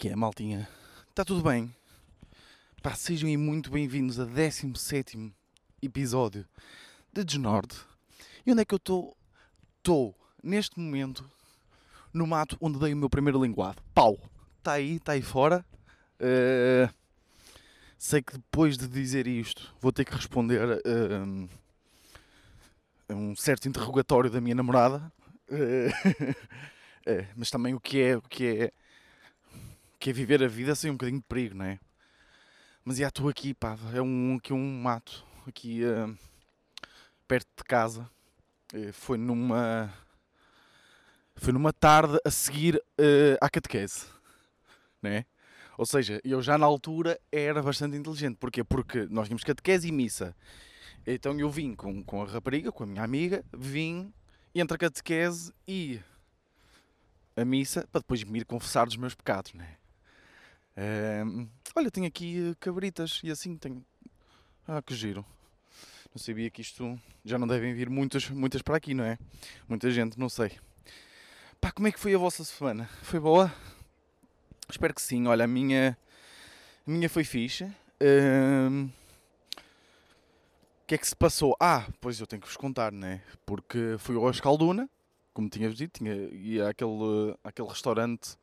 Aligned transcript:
Que 0.00 0.08
é, 0.08 0.16
maltinha? 0.16 0.66
Está 1.10 1.26
tudo 1.26 1.42
bem? 1.42 1.70
Pá, 2.82 2.94
sejam 2.94 3.28
aí 3.28 3.36
muito 3.36 3.70
bem-vindos 3.70 4.18
a 4.18 4.24
17 4.24 5.30
episódio 5.82 6.46
de 7.12 7.22
Desnorde. 7.22 7.76
E 8.46 8.50
onde 8.50 8.62
é 8.62 8.64
que 8.64 8.72
eu 8.72 8.78
estou? 8.78 9.14
Estou, 9.76 10.16
neste 10.42 10.80
momento, 10.80 11.30
no 12.14 12.26
mato 12.26 12.56
onde 12.62 12.78
dei 12.78 12.94
o 12.94 12.96
meu 12.96 13.10
primeiro 13.10 13.44
linguado. 13.44 13.82
Pau! 13.92 14.18
Está 14.56 14.72
aí, 14.72 14.96
está 14.96 15.12
aí 15.12 15.20
fora. 15.20 15.62
Uh, 16.18 16.90
sei 17.98 18.22
que 18.22 18.32
depois 18.32 18.78
de 18.78 18.88
dizer 18.88 19.26
isto 19.26 19.70
vou 19.82 19.92
ter 19.92 20.06
que 20.06 20.14
responder 20.14 20.66
uh, 20.66 21.48
a 23.06 23.14
um 23.14 23.36
certo 23.36 23.68
interrogatório 23.68 24.30
da 24.30 24.40
minha 24.40 24.54
namorada. 24.54 25.12
Uh, 25.46 26.34
mas 27.36 27.50
também 27.50 27.74
o 27.74 27.80
que 27.80 28.00
é, 28.00 28.16
o 28.16 28.22
que 28.22 28.46
é 28.46 28.72
que 30.00 30.08
é 30.08 30.12
viver 30.14 30.42
a 30.42 30.48
vida 30.48 30.74
sem 30.74 30.90
um 30.90 30.94
bocadinho 30.94 31.20
de 31.20 31.26
perigo, 31.26 31.54
não 31.54 31.66
é? 31.66 31.78
Mas 32.82 32.96
já 32.96 33.08
estou 33.08 33.28
aqui, 33.28 33.52
pá, 33.52 33.78
é 33.94 34.00
um, 34.00 34.36
aqui 34.36 34.50
um 34.54 34.80
mato, 34.80 35.24
aqui 35.46 35.82
uh, 35.84 36.18
perto 37.28 37.48
de 37.58 37.64
casa. 37.64 38.10
Uh, 38.72 38.92
foi 38.94 39.18
numa. 39.18 39.92
Foi 41.36 41.52
numa 41.52 41.72
tarde 41.72 42.18
a 42.24 42.30
seguir 42.30 42.76
uh, 42.76 43.36
à 43.40 43.48
catequese, 43.48 44.06
né? 45.02 45.26
Ou 45.76 45.86
seja, 45.86 46.20
eu 46.24 46.42
já 46.42 46.58
na 46.58 46.66
altura 46.66 47.18
era 47.30 47.62
bastante 47.62 47.96
inteligente. 47.96 48.36
Porquê? 48.36 48.64
Porque 48.64 49.06
nós 49.10 49.26
tínhamos 49.26 49.44
catequese 49.44 49.88
e 49.88 49.92
missa. 49.92 50.34
Então 51.06 51.38
eu 51.38 51.50
vim 51.50 51.74
com, 51.74 52.02
com 52.02 52.22
a 52.22 52.26
rapariga, 52.26 52.72
com 52.72 52.84
a 52.84 52.86
minha 52.86 53.02
amiga, 53.02 53.44
vim 53.52 54.12
entre 54.54 54.74
a 54.74 54.78
catequese 54.78 55.52
e 55.66 56.00
a 57.36 57.44
missa 57.44 57.86
para 57.90 58.00
depois 58.00 58.22
me 58.24 58.40
ir 58.40 58.44
confessar 58.44 58.86
dos 58.86 58.96
meus 58.96 59.14
pecados, 59.14 59.54
né? 59.54 59.79
Olha, 61.76 61.90
tenho 61.90 62.06
aqui 62.06 62.54
cabritas 62.60 63.20
e 63.22 63.30
assim 63.30 63.56
tenho. 63.56 63.84
Ah, 64.66 64.80
que 64.80 64.94
giro. 64.94 65.24
Não 66.14 66.18
sabia 66.20 66.50
que 66.50 66.60
isto 66.60 66.98
já 67.24 67.38
não 67.38 67.46
devem 67.46 67.72
vir 67.72 67.88
muitas, 67.88 68.28
muitas 68.30 68.62
para 68.62 68.76
aqui, 68.76 68.94
não 68.94 69.04
é? 69.04 69.18
Muita 69.68 69.90
gente, 69.90 70.18
não 70.18 70.28
sei. 70.28 70.58
Pá, 71.60 71.70
como 71.70 71.86
é 71.88 71.92
que 71.92 72.00
foi 72.00 72.14
a 72.14 72.18
vossa 72.18 72.42
semana? 72.42 72.88
Foi 73.02 73.20
boa? 73.20 73.52
Espero 74.68 74.94
que 74.94 75.02
sim. 75.02 75.26
Olha, 75.26 75.44
a 75.44 75.48
minha, 75.48 75.96
a 76.86 76.90
minha 76.90 77.08
foi 77.08 77.22
fixe. 77.22 77.64
O 77.64 78.90
que 80.86 80.94
é 80.94 80.98
que 80.98 81.06
se 81.06 81.14
passou? 81.14 81.56
Ah, 81.60 81.86
pois 82.00 82.18
eu 82.18 82.26
tenho 82.26 82.42
que 82.42 82.48
vos 82.48 82.56
contar, 82.56 82.90
né? 82.90 83.22
Porque 83.46 83.96
fui 83.98 84.16
ao 84.16 84.30
Escalduna, 84.30 84.88
como 85.32 85.48
tinha 85.48 85.70
dito, 85.70 85.98
tinha, 85.98 86.14
ia 86.32 86.70
àquele, 86.70 87.36
àquele 87.44 87.68
restaurante 87.68 88.36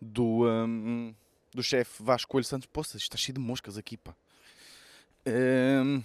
do. 0.00 0.44
Um, 0.46 1.14
do 1.54 1.62
chefe 1.62 2.02
Vasco 2.02 2.30
Coelho 2.30 2.44
Santos. 2.44 2.68
Poxa, 2.72 2.96
está 2.96 3.16
cheio 3.16 3.34
de 3.34 3.40
moscas 3.40 3.76
aqui, 3.76 3.96
pá. 3.96 4.14
Um, 5.26 6.02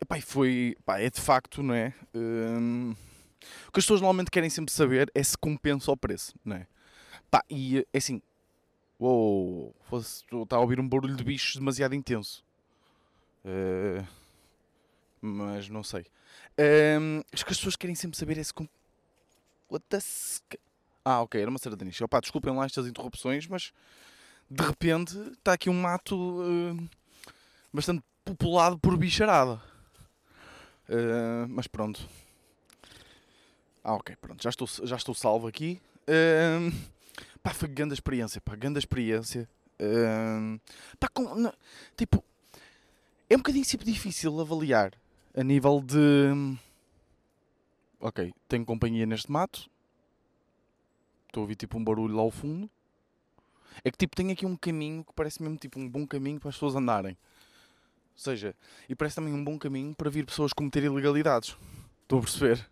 epá, 0.00 0.18
e 0.18 0.22
foi, 0.22 0.76
pá, 0.84 1.00
é 1.00 1.10
de 1.10 1.20
facto, 1.20 1.62
não 1.62 1.74
é? 1.74 1.94
Um, 2.14 2.94
o 3.68 3.72
que 3.72 3.78
as 3.78 3.84
pessoas 3.84 4.00
normalmente 4.00 4.30
querem 4.30 4.50
sempre 4.50 4.72
saber 4.72 5.10
é 5.14 5.22
se 5.22 5.36
compensa 5.36 5.90
o 5.90 5.96
preço, 5.96 6.34
não 6.44 6.56
é? 6.56 6.66
Pá, 7.30 7.44
e 7.48 7.78
é 7.92 7.98
assim, 7.98 8.20
uou, 8.98 9.74
está 10.42 10.56
a 10.56 10.60
ouvir 10.60 10.78
um 10.78 10.88
barulho 10.88 11.16
de 11.16 11.24
bichos 11.24 11.56
demasiado 11.56 11.94
intenso. 11.94 12.44
Uh, 13.44 14.06
mas 15.20 15.68
não 15.68 15.82
sei. 15.82 16.06
Um, 16.98 17.20
o 17.20 17.24
que 17.24 17.52
as 17.52 17.58
pessoas 17.58 17.76
querem 17.76 17.94
sempre 17.94 18.18
saber 18.18 18.38
é 18.38 18.42
se. 18.42 18.52
What 19.70 19.84
the... 19.88 19.98
Ah, 21.04 21.22
ok, 21.22 21.40
era 21.40 21.48
uma 21.48 21.58
sardanista. 21.58 22.04
Opá, 22.04 22.20
desculpem 22.20 22.54
lá 22.54 22.66
estas 22.66 22.86
interrupções, 22.86 23.46
mas 23.46 23.72
de 24.50 24.64
repente 24.64 25.16
está 25.32 25.52
aqui 25.52 25.70
um 25.70 25.80
mato 25.80 26.16
uh, 26.16 26.88
bastante 27.72 28.02
populado 28.24 28.78
por 28.78 28.96
bicharada. 28.96 29.62
Uh, 30.88 31.46
mas 31.48 31.68
pronto. 31.68 32.00
Ah, 33.84 33.94
ok, 33.94 34.16
pronto, 34.16 34.42
já 34.42 34.50
estou, 34.50 34.68
já 34.82 34.96
estou 34.96 35.14
salvo 35.14 35.46
aqui. 35.46 35.80
Uh, 36.02 36.72
pá, 37.42 37.54
foi 37.54 37.68
grande 37.68 37.94
experiência, 37.94 38.40
pá, 38.40 38.56
grande 38.56 38.78
experiência. 38.80 39.48
Uh, 39.80 40.60
pá, 40.98 41.08
com, 41.08 41.34
não, 41.36 41.52
tipo, 41.96 42.22
é 43.28 43.34
um 43.36 43.38
bocadinho 43.38 43.64
sempre 43.64 43.86
difícil 43.86 44.38
avaliar 44.40 44.92
a 45.34 45.44
nível 45.44 45.80
de. 45.80 46.58
Ok, 48.00 48.34
tenho 48.48 48.64
companhia 48.64 49.06
neste 49.06 49.30
mato. 49.30 49.70
Estou 51.26 51.42
a 51.42 51.44
ouvir 51.44 51.54
tipo 51.54 51.78
um 51.78 51.84
barulho 51.84 52.16
lá 52.16 52.22
ao 52.22 52.30
fundo. 52.30 52.68
É 53.84 53.90
que 53.90 53.98
tipo, 53.98 54.16
tem 54.16 54.30
aqui 54.30 54.46
um 54.46 54.56
caminho 54.56 55.04
que 55.04 55.12
parece 55.14 55.42
mesmo 55.42 55.56
tipo 55.56 55.78
um 55.78 55.88
bom 55.88 56.06
caminho 56.06 56.38
para 56.38 56.48
as 56.48 56.56
pessoas 56.56 56.74
andarem. 56.74 57.16
Ou 58.14 58.22
seja, 58.22 58.54
e 58.88 58.94
parece 58.94 59.16
também 59.16 59.32
um 59.32 59.42
bom 59.42 59.58
caminho 59.58 59.94
para 59.94 60.10
vir 60.10 60.26
pessoas 60.26 60.52
cometer 60.52 60.82
ilegalidades. 60.82 61.56
Estou 62.02 62.18
a 62.18 62.22
perceber? 62.22 62.70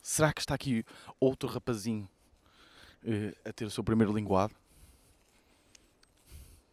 Será 0.00 0.32
que 0.32 0.40
está 0.40 0.54
aqui 0.54 0.84
outro 1.20 1.48
rapazinho 1.48 2.08
uh, 3.04 3.48
a 3.48 3.52
ter 3.52 3.66
o 3.66 3.70
seu 3.70 3.84
primeiro 3.84 4.12
linguado? 4.12 4.54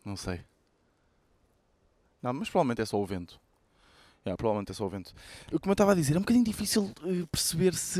Não 0.05 0.15
sei. 0.15 0.41
Não, 2.21 2.33
mas 2.33 2.49
provavelmente 2.49 2.81
é 2.81 2.85
só 2.85 3.01
o 3.01 3.05
vento. 3.05 3.39
É, 4.23 4.35
provavelmente 4.35 4.71
é 4.71 4.73
só 4.73 4.85
o 4.85 4.89
vento. 4.89 5.13
Como 5.49 5.71
eu 5.71 5.73
estava 5.73 5.91
a 5.91 5.95
dizer, 5.95 6.15
é 6.15 6.17
um 6.17 6.21
bocadinho 6.21 6.45
difícil 6.45 6.91
uh, 7.03 7.27
perceber 7.27 7.75
se. 7.75 7.99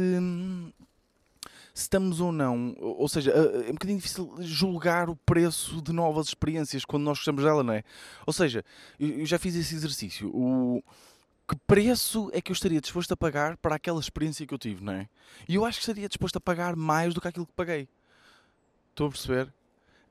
Estamos 1.78 2.22
ou 2.22 2.31
não, 2.31 2.74
ou 2.80 3.09
seja, 3.09 3.31
é 3.31 3.69
um 3.69 3.74
bocadinho 3.74 3.97
difícil 3.97 4.34
julgar 4.40 5.09
o 5.09 5.16
preço 5.18 5.81
de 5.81 5.91
novas 5.91 6.28
experiências 6.28 6.86
quando 6.86 7.03
nós 7.03 7.18
gostamos 7.18 7.44
dela, 7.44 7.63
não 7.63 7.74
é? 7.74 7.84
Ou 8.25 8.31
seja, 8.31 8.63
eu 8.97 9.25
já 9.25 9.38
fiz 9.38 9.56
esse 9.56 9.75
exercício. 9.75 10.31
O 10.34 10.81
que 11.46 11.58
preço 11.68 12.30
é 12.31 12.40
que 12.40 12.50
eu 12.50 12.53
estaria 12.53 12.80
disposto 12.80 13.12
a 13.12 13.18
pagar 13.18 13.58
para 13.58 13.75
aquela 13.75 14.00
experiência 14.00 14.47
que 14.47 14.53
eu 14.53 14.58
tive, 14.58 14.81
não 14.81 14.94
é? 14.94 15.09
E 15.50 15.56
eu 15.56 15.66
acho 15.66 15.80
que 15.80 15.84
estaria 15.84 16.08
disposto 16.08 16.38
a 16.38 16.40
pagar 16.40 16.78
mais 16.78 17.14
do 17.14 17.19
que 17.19 17.28
aquilo 17.28 17.46
que 17.46 17.52
paguei. 17.52 17.90
Estou 18.91 19.08
a 19.08 19.09
perceber? 19.09 19.53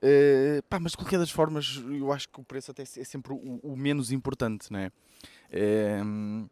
Uh, 0.03 0.63
pá, 0.69 0.79
mas 0.79 0.93
de 0.93 0.99
qualquer 0.99 1.19
das 1.19 1.31
formas, 1.31 1.83
eu 1.99 2.13
acho 2.13 2.29
que 2.29 2.39
o 2.43 2.45
preço 2.45 2.73
até 2.73 2.83
é 2.83 3.05
sempre 3.05 3.33
o, 3.33 3.59
o 3.63 3.75
menos 3.75 4.13
importante, 4.13 4.71
não 4.71 4.81
é? 4.81 4.93
Uh, 5.49 6.51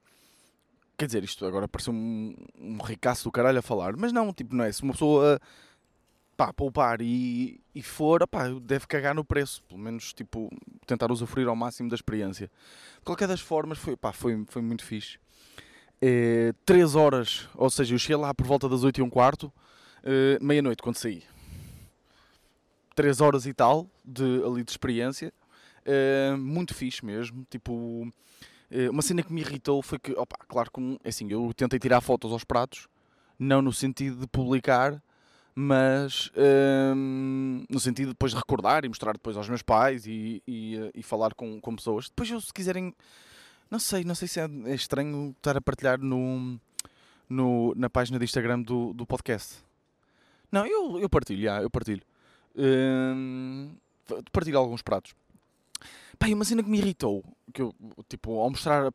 Quer 1.03 1.07
dizer, 1.07 1.25
isto 1.25 1.45
agora 1.45 1.67
parece 1.67 1.91
um, 1.91 2.33
um 2.57 2.81
ricaço 2.81 3.25
do 3.25 3.33
caralho 3.33 3.59
a 3.59 3.63
falar, 3.63 3.97
mas 3.97 4.13
não, 4.13 4.33
tipo, 4.33 4.55
não 4.55 4.63
é? 4.63 4.71
Se 4.71 4.85
uma 4.85 4.93
pessoa 4.93 5.41
pá, 6.37 6.53
poupar 6.53 7.03
e, 7.03 7.61
e 7.75 7.83
for, 7.83 8.25
pá, 8.29 8.49
deve 8.63 8.87
cagar 8.87 9.13
no 9.13 9.25
preço, 9.25 9.65
pelo 9.65 9.81
menos, 9.81 10.13
tipo, 10.13 10.49
tentar 10.87 11.11
usufruir 11.11 11.49
ao 11.49 11.57
máximo 11.57 11.89
da 11.89 11.97
experiência. 11.97 12.49
De 12.99 13.05
qualquer 13.05 13.27
das 13.27 13.41
formas, 13.41 13.79
foi, 13.79 13.97
pá, 13.97 14.13
foi, 14.13 14.45
foi 14.47 14.63
muito 14.63 14.85
fixe. 14.85 15.19
É, 16.01 16.55
3 16.65 16.95
horas, 16.95 17.49
ou 17.57 17.69
seja, 17.69 17.97
eu 17.97 17.99
cheguei 17.99 18.15
lá 18.15 18.33
por 18.33 18.47
volta 18.47 18.69
das 18.69 18.85
8 18.85 19.01
e 19.01 19.03
um 19.03 19.11
quarto, 19.11 19.53
é, 20.05 20.39
meia-noite 20.41 20.85
quando 20.85 20.99
saí. 20.99 21.25
3 22.95 23.21
horas 23.21 23.45
e 23.45 23.53
tal 23.53 23.91
de, 24.05 24.41
ali 24.47 24.63
de 24.63 24.71
experiência, 24.71 25.33
é, 25.85 26.37
muito 26.39 26.73
fixe 26.73 27.05
mesmo, 27.05 27.45
tipo 27.51 28.07
eh, 28.07 28.52
uma 28.91 29.03
cena 29.03 29.23
que 29.23 29.33
me 29.33 29.41
irritou 29.41 29.83
foi 29.83 29.99
que, 29.99 30.13
opa, 30.13 30.37
claro 30.49 30.71
que 30.71 30.99
é 31.05 31.09
assim, 31.09 31.31
eu 31.31 31.53
tentei 31.55 31.79
tirar 31.79 32.01
fotos 32.01 32.33
aos 32.33 32.45
pratos, 32.45 32.89
não 33.39 33.61
no 33.61 33.73
sentido 33.73 34.21
de 34.21 34.27
publicar, 34.27 35.03
mas 35.55 36.31
ehm, 36.35 37.65
no 37.69 37.79
sentido 37.79 38.09
de 38.09 38.13
depois 38.13 38.33
de 38.33 38.39
recordar 38.39 38.85
e 38.85 38.89
mostrar 38.89 39.13
depois 39.13 39.37
aos 39.37 39.49
meus 39.49 39.63
pais 39.63 40.07
e, 40.07 40.43
e, 40.47 40.77
eh, 40.77 40.91
e, 40.95 41.03
falar 41.03 41.35
com, 41.35 41.61
com 41.61 41.77
pessoas. 41.77 42.09
Depois 42.09 42.31
eu, 42.31 42.41
se 42.41 42.53
quiserem, 42.53 42.95
não 43.71 43.79
sei, 43.79 44.05
não 44.05 44.15
sei 44.15 44.29
se 44.29 44.41
é, 44.41 44.49
é 44.67 44.75
estranho 44.75 45.35
estar 45.37 45.57
a 45.57 45.61
partilhar 45.61 46.01
no, 46.01 46.59
no, 47.29 47.75
na 47.77 47.91
página 47.91 48.19
de 48.19 48.25
Instagram 48.25 48.63
do, 48.63 48.95
do 48.95 49.07
podcast. 49.07 49.63
Não, 50.51 50.67
eu, 50.67 50.99
eu 51.01 51.09
partilho, 51.09 51.43
já, 51.43 51.63
eu 51.63 51.71
partilho. 51.71 52.03
Ehm, 52.57 53.71
partilho 54.33 54.59
alguns 54.59 54.83
pratos. 54.83 55.15
E 56.27 56.35
uma 56.35 56.45
cena 56.45 56.63
que 56.63 56.71
me 56.71 56.79
irritou, 56.79 57.25
que 57.53 57.63
eu, 57.63 57.75
tipo, 58.09 58.39
ao 58.39 58.49
mostrar, 58.49 58.89
uh, 58.89 58.93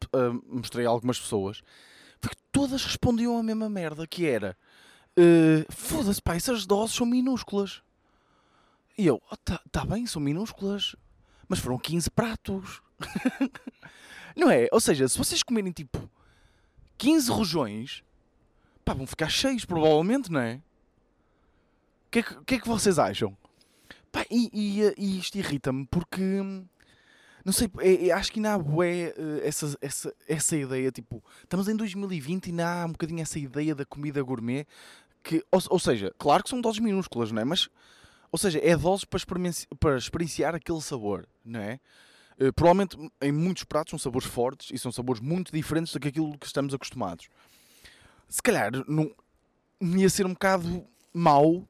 mostrei 0.47 0.85
a 0.85 0.89
algumas 0.89 1.19
pessoas, 1.19 1.61
foi 2.21 2.29
que 2.29 2.37
todas 2.51 2.83
respondiam 2.85 3.37
a 3.37 3.43
mesma 3.43 3.69
merda, 3.69 4.07
que 4.07 4.25
era 4.25 4.57
uh, 5.17 5.71
foda-se, 5.71 6.21
pá, 6.21 6.35
essas 6.35 6.65
doses 6.65 6.95
são 6.95 7.05
minúsculas. 7.05 7.81
E 8.97 9.05
eu, 9.05 9.21
oh, 9.29 9.35
tá, 9.37 9.61
tá 9.71 9.85
bem, 9.85 10.05
são 10.05 10.21
minúsculas, 10.21 10.95
mas 11.47 11.59
foram 11.59 11.77
15 11.77 12.09
pratos. 12.11 12.81
não 14.35 14.49
é? 14.49 14.67
Ou 14.71 14.79
seja, 14.79 15.07
se 15.07 15.17
vocês 15.17 15.43
comerem 15.43 15.71
tipo 15.71 16.09
15 16.97 17.29
rojões, 17.29 18.03
pá, 18.85 18.93
vão 18.93 19.05
ficar 19.05 19.29
cheios, 19.29 19.65
provavelmente, 19.65 20.31
não 20.31 20.39
é? 20.39 20.61
O 22.07 22.09
que, 22.11 22.19
é 22.19 22.23
que, 22.23 22.43
que, 22.45 22.55
é 22.55 22.59
que 22.59 22.67
vocês 22.67 22.97
acham? 22.97 23.37
Pá, 24.11 24.25
e, 24.31 24.49
e, 24.53 24.93
e 24.97 25.19
isto 25.19 25.37
irrita-me 25.37 25.85
porque 25.87 26.41
não 27.47 27.53
sei, 27.53 27.71
é, 27.79 28.07
é, 28.07 28.11
acho 28.11 28.29
que 28.29 28.39
ainda 28.39 28.55
há 28.55 28.59
bué, 28.59 29.13
uh, 29.17 29.39
essa, 29.41 29.77
essa, 29.79 30.13
essa 30.27 30.57
ideia, 30.57 30.91
tipo, 30.91 31.23
estamos 31.41 31.69
em 31.69 31.77
2020 31.77 32.47
e 32.47 32.49
ainda 32.49 32.69
há 32.69 32.85
um 32.85 32.91
bocadinho 32.91 33.21
essa 33.21 33.39
ideia 33.39 33.73
da 33.73 33.85
comida 33.85 34.21
gourmet, 34.21 34.67
que, 35.23 35.41
ou, 35.49 35.61
ou 35.69 35.79
seja, 35.79 36.13
claro 36.17 36.43
que 36.43 36.49
são 36.49 36.59
doses 36.59 36.81
minúsculas, 36.81 37.31
não 37.31 37.41
é? 37.41 37.45
Mas, 37.45 37.69
Ou 38.33 38.37
seja, 38.37 38.59
é 38.61 38.75
doses 38.75 39.05
para, 39.05 39.15
experienci 39.15 39.65
para 39.79 39.95
experienciar 39.95 40.55
aquele 40.55 40.81
sabor, 40.81 41.25
não 41.45 41.61
é? 41.61 41.79
Uh, 42.37 42.51
provavelmente 42.51 42.97
em 43.21 43.31
muitos 43.31 43.63
pratos 43.63 43.91
são 43.91 43.97
sabores 43.97 44.27
fortes 44.27 44.69
e 44.73 44.77
são 44.77 44.91
sabores 44.91 45.21
muito 45.21 45.49
diferentes 45.49 45.93
do 45.93 46.01
que 46.01 46.09
aquilo 46.09 46.37
que 46.37 46.47
estamos 46.47 46.73
acostumados. 46.73 47.29
Se 48.27 48.43
calhar 48.43 48.71
não, 48.89 49.09
ia 49.97 50.09
ser 50.09 50.25
um 50.25 50.33
bocado 50.33 50.85
mau 51.13 51.65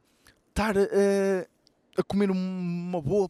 estar 0.49 0.75
a, 0.75 1.47
a 1.95 2.03
comer 2.03 2.31
uma 2.31 2.99
boa 2.99 3.29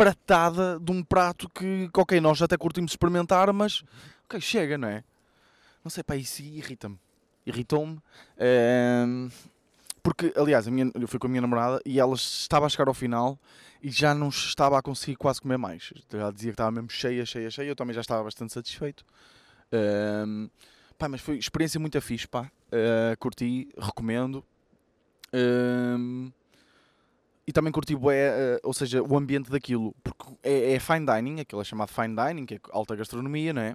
pratada 0.00 0.80
de 0.80 0.90
um 0.90 1.02
prato 1.02 1.46
que, 1.50 1.90
ok, 1.94 2.18
nós 2.22 2.40
até 2.40 2.56
curtimos 2.56 2.92
experimentar, 2.92 3.52
mas 3.52 3.84
ok, 4.24 4.40
chega, 4.40 4.78
não 4.78 4.88
é? 4.88 5.04
Não 5.84 5.90
sei, 5.90 6.02
pá, 6.02 6.16
isso 6.16 6.40
irrita-me. 6.40 6.98
Irritou-me. 7.44 8.00
Porque, 10.02 10.32
aliás, 10.34 10.66
minha, 10.68 10.90
eu 10.94 11.06
fui 11.06 11.18
com 11.18 11.26
a 11.26 11.30
minha 11.30 11.42
namorada 11.42 11.82
e 11.84 12.00
ela 12.00 12.14
estava 12.14 12.64
a 12.64 12.68
chegar 12.70 12.88
ao 12.88 12.94
final 12.94 13.38
e 13.82 13.90
já 13.90 14.14
não 14.14 14.30
estava 14.30 14.78
a 14.78 14.82
conseguir 14.82 15.16
quase 15.16 15.38
comer 15.38 15.58
mais. 15.58 15.92
Ela 16.10 16.32
dizia 16.32 16.50
que 16.50 16.54
estava 16.54 16.70
mesmo 16.70 16.88
cheia, 16.88 17.26
cheia, 17.26 17.50
cheia. 17.50 17.68
Eu 17.68 17.76
também 17.76 17.92
já 17.94 18.00
estava 18.00 18.24
bastante 18.24 18.54
satisfeito. 18.54 19.04
Pá, 20.98 21.08
mas 21.10 21.20
foi 21.20 21.36
experiência 21.36 21.78
muito 21.78 22.00
fixe, 22.00 22.26
pá. 22.26 22.50
Uh, 22.72 23.18
curti, 23.18 23.68
recomendo. 23.78 24.42
E 27.46 27.52
também 27.52 27.72
curti 27.72 27.96
bué, 27.96 28.30
uh, 28.30 28.60
ou 28.62 28.72
seja, 28.72 29.02
o 29.02 29.16
ambiente 29.16 29.50
daquilo, 29.50 29.94
porque 30.02 30.24
é, 30.42 30.74
é, 30.74 30.80
fine 30.80 31.06
dining, 31.06 31.40
aquilo 31.40 31.60
é 31.60 31.64
chamado 31.64 31.88
fine 31.88 32.14
dining, 32.14 32.46
que 32.46 32.54
é 32.54 32.60
alta 32.70 32.94
gastronomia, 32.94 33.52
não 33.52 33.62
é? 33.62 33.74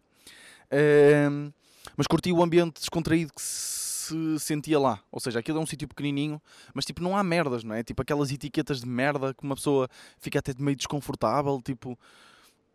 Mas 1.97 2.07
curti 2.07 2.31
o 2.31 2.43
ambiente 2.43 2.79
descontraído 2.79 3.31
que 3.33 3.41
se 3.41 4.39
sentia 4.39 4.79
lá, 4.79 4.99
ou 5.11 5.19
seja, 5.19 5.39
aquilo 5.39 5.57
é 5.57 5.61
um 5.61 5.65
sítio 5.65 5.87
pequenininho, 5.87 6.41
mas 6.73 6.85
tipo, 6.85 7.01
não 7.01 7.17
há 7.17 7.23
merdas, 7.23 7.63
não 7.63 7.73
é? 7.73 7.83
Tipo, 7.83 8.01
aquelas 8.01 8.31
etiquetas 8.31 8.81
de 8.81 8.87
merda 8.87 9.33
que 9.33 9.43
uma 9.43 9.55
pessoa 9.55 9.89
fica 10.19 10.39
até 10.39 10.53
meio 10.59 10.77
desconfortável, 10.77 11.59
tipo, 11.61 11.97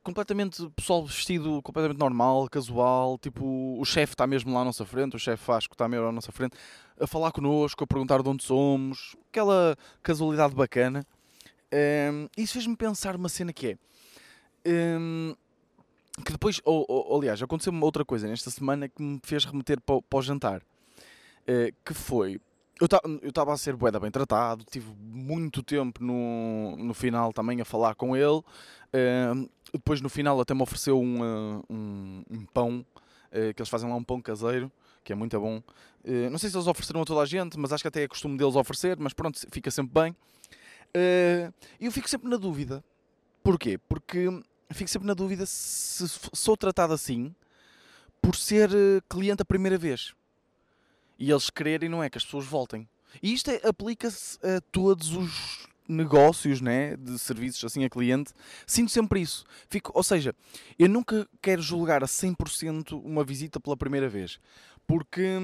completamente 0.03 0.69
pessoal 0.71 1.05
vestido 1.05 1.61
completamente 1.63 1.99
normal, 1.99 2.49
casual, 2.49 3.19
tipo, 3.19 3.79
o 3.79 3.85
chefe 3.85 4.15
está 4.15 4.27
mesmo 4.27 4.53
lá 4.55 4.61
à 4.61 4.65
nossa 4.65 4.85
frente, 4.85 5.17
o 5.17 5.19
chefe 5.19 5.45
Vasco 5.47 5.75
está 5.75 5.89
mesmo 5.89 6.07
à 6.07 6.13
nossa 6.13 6.33
frente, 6.33 6.57
a 6.99 7.07
falar 7.07 7.33
connosco, 7.33 7.85
a 7.85 7.87
perguntar 7.87 8.23
de 8.23 8.29
onde 8.29 8.45
somos, 8.45 9.17
aquela 9.29 9.77
casualidade 10.03 10.55
bacana. 10.55 11.07
Um, 11.73 12.29
isso 12.37 12.55
fez-me 12.55 12.77
pensar 12.77 13.17
uma 13.17 13.29
cena 13.29 13.53
que 13.53 13.69
é. 13.69 13.79
Um, 14.67 15.35
que 16.25 16.33
depois, 16.33 16.61
ou, 16.65 16.85
ou, 16.89 17.19
aliás, 17.19 17.43
aconteceu 17.43 17.73
uma 17.73 17.85
outra 17.85 18.05
coisa 18.05 18.27
nesta 18.29 18.51
semana 18.51 18.89
que 18.89 19.03
me 19.03 19.21
fez 19.23 19.45
remeter 19.45 19.81
para, 19.81 20.03
para 20.03 20.19
o 20.19 20.23
jantar. 20.23 20.63
Uh, 21.43 21.75
que 21.85 21.95
foi. 21.95 22.41
Eu 22.81 22.87
estava 23.29 23.53
a 23.53 23.59
ser 23.59 23.77
boeda 23.77 24.01
bem 24.01 24.11
tratado, 24.11 24.65
tive 24.65 24.91
muito 24.99 25.63
tempo 25.63 26.03
no, 26.03 26.77
no 26.79 26.95
final 26.95 27.31
também 27.31 27.61
a 27.61 27.65
falar 27.65 27.95
com 27.95 28.17
ele. 28.17 28.43
Uh, 28.93 29.49
depois 29.73 30.01
no 30.01 30.09
final 30.09 30.41
até 30.41 30.55
me 30.55 30.63
ofereceu 30.63 31.01
um, 31.01 31.21
uh, 31.21 31.65
um, 31.71 32.23
um 32.31 32.47
pão, 32.47 32.85
uh, 33.27 33.55
que 33.55 33.61
eles 33.61 33.69
fazem 33.69 33.89
lá 33.89 33.97
um 33.97 34.05
pão 34.05 34.21
caseiro, 34.21 34.71
que 35.03 35.13
é 35.13 35.17
muito 35.17 35.39
bom. 35.41 35.63
não 36.31 36.39
sei 36.39 36.51
se 36.51 36.57
eles 36.57 36.67
ofereceram 36.67 37.03
a 37.03 37.05
toda 37.05 37.21
a 37.21 37.27
gente, 37.27 37.59
mas 37.59 37.73
acho 37.73 37.83
que 37.83 37.89
até 37.89 38.03
é 38.03 38.09
costume 38.09 38.37
deles 38.37 38.55
oferecer, 38.55 38.99
mas 38.99 39.13
pronto, 39.13 39.41
fica 39.51 39.71
sempre 39.71 39.93
bem. 40.03 40.17
E 41.81 41.87
eu 41.87 41.91
fico 41.91 42.09
sempre 42.09 42.29
na 42.29 42.37
dúvida. 42.37 42.85
Porquê? 43.43 43.79
Porque 43.79 44.29
fico 44.73 44.91
sempre 44.91 45.09
na 45.09 45.15
dúvida 45.15 45.47
se 45.47 46.07
sou 46.35 46.57
tratado 46.57 46.93
assim 46.93 47.35
por 48.21 48.37
ser 48.37 48.71
cliente 49.09 49.41
a 49.41 49.45
primeira 49.45 49.79
vez. 49.79 50.15
E 51.19 51.31
eles 51.31 51.49
quererem, 51.51 51.89
não 51.89 52.03
é? 52.03 52.11
Que 52.11 52.19
as 52.19 52.25
pessoas 52.25 52.45
voltem. 52.45 52.89
E 53.23 53.33
isto 53.33 53.51
é, 53.51 53.61
aplica-se 53.67 54.39
a 54.47 54.61
todos 54.73 55.15
os 55.17 55.69
negócios 55.91 56.61
né, 56.61 56.97
de 56.97 57.19
serviços 57.19 57.65
assim 57.65 57.85
a 57.85 57.91
cliente, 57.91 58.33
sinto 58.67 58.91
sempre 58.91 59.21
isso. 59.21 59.45
Fico, 59.69 59.91
ou 59.95 60.03
seja, 60.03 60.35
eu 60.79 60.89
nunca 60.89 61.29
quero 61.43 61.61
julgar 61.61 62.03
a 62.03 62.07
100% 62.07 63.01
uma 63.05 63.25
visita 63.25 63.59
pela 63.61 63.77
primeira 63.77 64.09
vez. 64.09 64.39
Porque, 64.87 65.39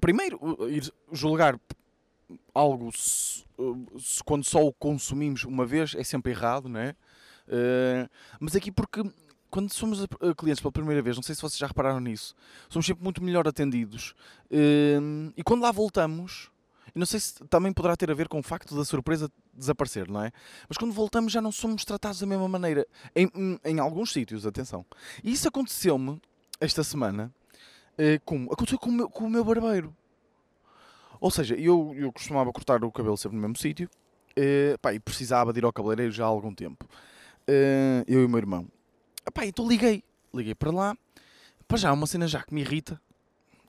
primeiro, 0.00 0.58
ir 0.68 0.92
julgar 1.12 1.58
algo 2.54 2.90
quando 4.24 4.44
só 4.44 4.64
o 4.64 4.72
consumimos 4.72 5.44
uma 5.44 5.66
vez 5.66 5.94
é 5.94 6.02
sempre 6.02 6.32
errado, 6.32 6.68
né? 6.68 6.94
Uh, 7.46 8.08
mas 8.40 8.56
aqui 8.56 8.72
porque 8.72 9.02
quando 9.50 9.72
somos 9.72 10.04
clientes 10.36 10.60
pela 10.60 10.72
primeira 10.72 11.00
vez, 11.00 11.14
não 11.14 11.22
sei 11.22 11.34
se 11.34 11.40
vocês 11.40 11.58
já 11.58 11.68
repararam 11.68 12.00
nisso, 12.00 12.34
somos 12.68 12.84
sempre 12.84 13.04
muito 13.04 13.22
melhor 13.22 13.46
atendidos. 13.46 14.14
Uh, 14.50 15.32
e 15.36 15.44
quando 15.44 15.62
lá 15.62 15.70
voltamos, 15.70 16.50
e 16.94 16.98
não 16.98 17.06
sei 17.06 17.18
se 17.18 17.34
também 17.50 17.72
poderá 17.72 17.96
ter 17.96 18.10
a 18.10 18.14
ver 18.14 18.28
com 18.28 18.38
o 18.38 18.42
facto 18.42 18.76
da 18.76 18.84
surpresa 18.84 19.30
desaparecer, 19.52 20.08
não 20.08 20.22
é? 20.22 20.30
Mas 20.68 20.78
quando 20.78 20.92
voltamos 20.92 21.32
já 21.32 21.40
não 21.40 21.50
somos 21.50 21.84
tratados 21.84 22.20
da 22.20 22.26
mesma 22.26 22.48
maneira. 22.48 22.86
Em, 23.16 23.28
em 23.64 23.80
alguns 23.80 24.12
sítios, 24.12 24.46
atenção. 24.46 24.86
E 25.22 25.32
isso 25.32 25.48
aconteceu-me 25.48 26.20
esta 26.60 26.84
semana 26.84 27.32
eh, 27.98 28.20
com, 28.24 28.44
aconteceu 28.44 28.78
com 28.78 28.90
o, 28.90 28.92
meu, 28.92 29.08
com 29.10 29.24
o 29.24 29.30
meu 29.30 29.44
barbeiro. 29.44 29.94
Ou 31.20 31.30
seja, 31.30 31.56
eu, 31.56 31.94
eu 31.96 32.12
costumava 32.12 32.52
cortar 32.52 32.84
o 32.84 32.92
cabelo 32.92 33.16
sempre 33.16 33.36
no 33.36 33.42
mesmo 33.42 33.56
sítio 33.56 33.88
eh, 34.36 34.76
e 34.92 35.00
precisava 35.00 35.52
de 35.52 35.58
ir 35.58 35.64
ao 35.64 35.72
cabeleireiro 35.72 36.12
já 36.12 36.24
há 36.24 36.28
algum 36.28 36.54
tempo. 36.54 36.88
Eh, 37.48 38.04
eu 38.06 38.22
e 38.22 38.24
o 38.24 38.28
meu 38.28 38.38
irmão. 38.38 38.68
Pá, 39.32 39.44
então 39.44 39.66
liguei. 39.66 40.04
Liguei 40.32 40.54
para 40.54 40.70
lá. 40.70 40.96
Para 41.66 41.78
já, 41.78 41.92
uma 41.92 42.06
cena 42.06 42.28
já 42.28 42.42
que 42.42 42.54
me 42.54 42.60
irrita 42.60 43.00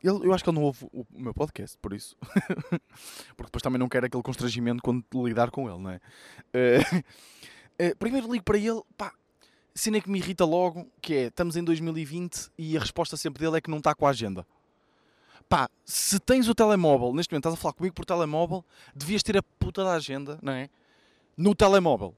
ele, 0.07 0.27
eu 0.27 0.33
acho 0.33 0.43
que 0.43 0.49
ele 0.49 0.57
não 0.57 0.63
ouve 0.65 0.85
o, 0.91 1.01
o 1.01 1.21
meu 1.21 1.33
podcast, 1.33 1.77
por 1.81 1.93
isso. 1.93 2.15
Porque 3.35 3.47
depois 3.47 3.61
também 3.61 3.79
não 3.79 3.89
quero 3.89 4.05
aquele 4.05 4.23
constrangimento 4.23 4.81
quando 4.83 5.03
lidar 5.25 5.49
com 5.49 5.69
ele, 5.69 5.79
não 5.79 5.89
é? 5.89 5.99
Uh, 6.53 6.97
uh, 7.91 7.95
primeiro 7.99 8.31
ligo 8.31 8.43
para 8.43 8.57
ele, 8.57 8.81
pá, 8.97 9.11
cena 9.73 9.99
que 9.99 10.09
me 10.09 10.19
irrita 10.19 10.45
logo, 10.45 10.87
que 11.01 11.13
é, 11.13 11.27
estamos 11.27 11.55
em 11.57 11.63
2020 11.63 12.51
e 12.57 12.77
a 12.77 12.79
resposta 12.79 13.17
sempre 13.17 13.43
dele 13.43 13.57
é 13.57 13.61
que 13.61 13.69
não 13.69 13.79
está 13.79 13.95
com 13.95 14.05
a 14.05 14.11
agenda. 14.11 14.45
Pá, 15.49 15.69
se 15.83 16.19
tens 16.19 16.47
o 16.47 16.55
telemóvel, 16.55 17.13
neste 17.13 17.31
momento 17.31 17.45
estás 17.45 17.55
a 17.55 17.61
falar 17.61 17.73
comigo 17.73 17.93
por 17.93 18.05
telemóvel, 18.05 18.63
devias 18.95 19.21
ter 19.21 19.37
a 19.37 19.43
puta 19.43 19.83
da 19.83 19.93
agenda, 19.93 20.39
não 20.41 20.53
é? 20.53 20.69
No 21.37 21.53
telemóvel. 21.53 22.15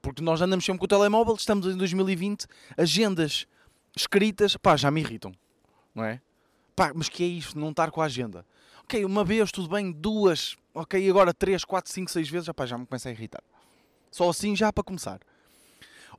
Porque 0.00 0.22
nós 0.22 0.40
andamos 0.40 0.64
sempre 0.64 0.78
com 0.78 0.84
o 0.84 0.88
telemóvel, 0.88 1.34
estamos 1.34 1.66
em 1.66 1.76
2020, 1.76 2.46
agendas 2.76 3.46
escritas, 3.96 4.56
pá, 4.56 4.76
já 4.76 4.90
me 4.90 5.00
irritam, 5.00 5.32
não 5.94 6.04
é? 6.04 6.20
Pá, 6.78 6.92
mas 6.94 7.08
que 7.08 7.24
é 7.24 7.26
isto? 7.26 7.58
Não 7.58 7.70
estar 7.70 7.90
com 7.90 8.00
a 8.00 8.04
agenda. 8.04 8.46
Ok, 8.84 9.04
uma 9.04 9.24
vez, 9.24 9.50
tudo 9.50 9.68
bem, 9.68 9.90
duas, 9.90 10.56
ok, 10.72 11.10
agora 11.10 11.34
três, 11.34 11.64
quatro, 11.64 11.92
cinco, 11.92 12.08
seis 12.08 12.28
vezes, 12.28 12.48
pá, 12.54 12.64
já 12.66 12.78
me 12.78 12.86
começa 12.86 13.08
a 13.08 13.12
irritar. 13.12 13.42
Só 14.12 14.30
assim 14.30 14.54
já 14.54 14.72
para 14.72 14.84
começar. 14.84 15.18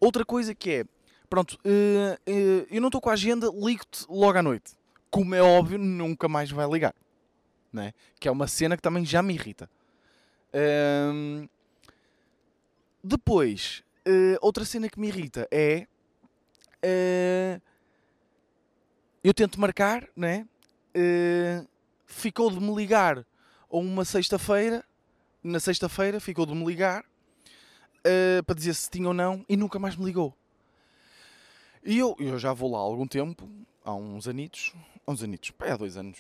Outra 0.02 0.26
coisa 0.26 0.54
que 0.54 0.70
é, 0.70 0.86
pronto, 1.30 1.54
uh, 1.54 2.14
uh, 2.30 2.68
eu 2.70 2.82
não 2.82 2.90
estou 2.90 3.00
com 3.00 3.10
a 3.10 3.14
agenda, 3.14 3.50
ligo-te 3.56 4.06
logo 4.10 4.38
à 4.38 4.44
noite. 4.44 4.74
Como 5.10 5.34
é 5.34 5.42
óbvio, 5.42 5.78
nunca 5.80 6.28
mais 6.28 6.52
vai 6.52 6.70
ligar. 6.70 6.94
Né? 7.72 7.94
Que 8.20 8.28
é 8.28 8.32
uma 8.32 8.46
cena 8.46 8.76
que 8.76 8.84
também 8.84 9.06
já 9.06 9.24
me 9.24 9.36
irrita. 9.36 9.70
Uh, 10.54 11.50
depois, 13.02 13.82
eh, 14.04 14.38
outra 14.42 14.66
cena 14.66 14.90
que 14.90 15.00
me 15.00 15.08
irrita 15.08 15.48
é 15.50 15.88
eu 19.24 19.34
tento 19.34 19.60
marcar, 19.60 20.08
né? 20.16 20.48
Uh, 20.96 21.68
ficou 22.06 22.50
de 22.50 22.60
me 22.60 22.74
ligar 22.74 23.20
a 23.20 23.78
uma 23.78 24.04
sexta-feira, 24.04 24.84
na 25.44 25.60
sexta-feira 25.60 26.20
ficou 26.20 26.46
de 26.46 26.54
me 26.54 26.66
ligar 26.66 27.04
uh, 28.00 28.44
para 28.46 28.56
dizer 28.56 28.74
se 28.74 28.90
tinha 28.90 29.08
ou 29.08 29.14
não 29.14 29.46
e 29.48 29.56
nunca 29.56 29.78
mais 29.80 29.96
me 29.96 30.06
ligou. 30.06 30.36
E 31.84 31.98
eu, 31.98 32.16
eu 32.20 32.38
já 32.38 32.52
vou 32.54 32.72
lá 32.72 32.80
há 32.80 32.82
algum 32.82 33.08
tempo, 33.08 33.50
há 33.84 33.94
uns 33.94 34.28
anitos, 34.28 34.74
uns 35.08 35.24
anitos, 35.24 35.52
é 35.62 35.72
há 35.72 35.78
dois 35.78 35.96
anos, 35.96 36.18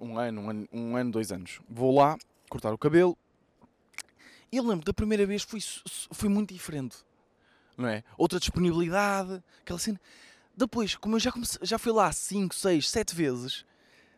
um 0.00 0.18
ano, 0.18 0.40
um 0.40 0.50
ano, 0.50 0.68
um 0.72 0.96
ano, 0.96 1.10
dois 1.10 1.30
anos. 1.32 1.60
Vou 1.68 1.94
lá 1.94 2.16
cortar 2.48 2.72
o 2.72 2.78
cabelo 2.78 3.16
e 4.50 4.58
eu 4.58 4.64
lembro 4.64 4.84
da 4.84 4.92
primeira 4.92 5.24
vez 5.24 5.42
foi, 5.42 5.60
foi 6.12 6.28
muito 6.28 6.52
diferente, 6.52 6.98
não 7.76 7.88
é? 7.88 8.04
Outra 8.18 8.38
disponibilidade, 8.38 9.42
aquela 9.62 9.78
cena. 9.78 10.00
Depois, 10.56 10.94
como 10.96 11.16
eu 11.16 11.20
já, 11.20 11.32
comecei, 11.32 11.60
já 11.62 11.78
fui 11.78 11.92
lá 11.92 12.12
5, 12.12 12.54
6, 12.54 12.88
7 12.88 13.14
vezes, 13.14 13.64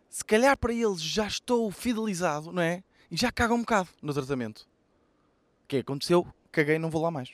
se 0.09 0.25
calhar 0.25 0.57
para 0.57 0.73
eles 0.73 1.01
já 1.01 1.27
estou 1.27 1.71
fidelizado, 1.71 2.53
não 2.53 2.63
é? 2.63 2.83
E 3.11 3.17
já 3.17 3.31
caga 3.31 3.55
um 3.55 3.61
bocado 3.61 3.89
no 4.03 4.13
tratamento. 4.13 4.67
O 5.65 5.69
que 5.69 5.79
aconteceu? 5.79 6.27
Caguei, 6.51 6.79
não 6.79 6.91
vou 6.91 7.03
lá 7.03 7.11
mais. 7.11 7.31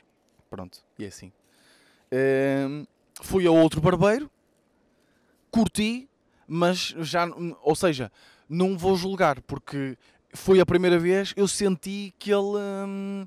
Pronto, 0.48 0.82
e 0.98 1.04
é 1.04 1.08
assim. 1.08 1.32
Um, 2.12 2.84
fui 3.22 3.46
a 3.46 3.50
outro 3.50 3.80
barbeiro, 3.80 4.30
curti, 5.50 6.08
mas 6.46 6.94
já, 6.98 7.26
ou 7.62 7.76
seja, 7.76 8.10
não 8.48 8.76
vou 8.76 8.96
julgar, 8.96 9.40
porque 9.42 9.96
foi 10.32 10.60
a 10.60 10.66
primeira 10.66 10.98
vez, 10.98 11.32
eu 11.36 11.46
senti 11.46 12.14
que 12.18 12.30
ele 12.30 12.58
hum, 12.86 13.26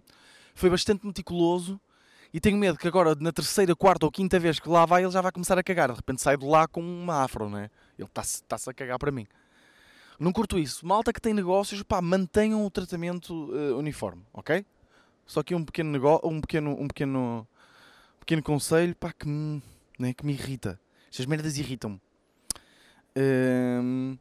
foi 0.54 0.70
bastante 0.70 1.06
meticuloso 1.06 1.80
e 2.34 2.40
tenho 2.40 2.58
medo 2.58 2.80
que 2.80 2.88
agora, 2.88 3.14
na 3.20 3.32
terceira, 3.32 3.76
quarta 3.76 4.08
ou 4.08 4.12
quinta 4.12 4.40
vez 4.40 4.60
que 4.60 4.68
lá 4.68 4.86
vai, 4.86 5.04
ele 5.04 5.12
já 5.12 5.22
vai 5.22 5.32
começar 5.32 5.58
a 5.58 5.62
cagar. 5.62 5.90
De 5.90 5.96
repente 5.96 6.20
sai 6.20 6.36
de 6.36 6.46
lá 6.46 6.68
com 6.68 6.82
uma 6.82 7.24
afro, 7.24 7.48
né? 7.48 7.70
Ele 7.98 8.08
está-se 8.08 8.44
tá 8.44 8.56
a 8.56 8.74
cagar 8.74 8.98
para 8.98 9.12
mim. 9.12 9.28
Não 10.20 10.32
curto 10.32 10.58
isso. 10.58 10.86
Malta 10.86 11.14
que 11.14 11.22
tem 11.22 11.34
negócios, 11.34 11.84
pá, 11.84 12.02
mantenham 12.02 12.66
o 12.66 12.72
tratamento 12.72 13.34
uh, 13.52 13.78
uniforme, 13.78 14.24
ok? 14.34 14.66
Só 15.28 15.44
que 15.44 15.54
um 15.54 15.64
pequeno 15.64 15.92
negócio, 15.92 16.28
um 16.28 16.42
pequeno, 16.42 16.72
um 16.72 16.88
pequeno, 16.88 17.48
pequeno 18.20 18.42
conselho, 18.42 18.96
pá, 18.96 19.14
que 19.14 19.28
me, 19.28 19.62
né, 20.00 20.14
que 20.14 20.26
me 20.26 20.34
irrita. 20.34 20.80
Estas 21.12 21.28
merdas 21.28 21.58
irritam-me. 21.58 22.02
Hum, 23.16 24.18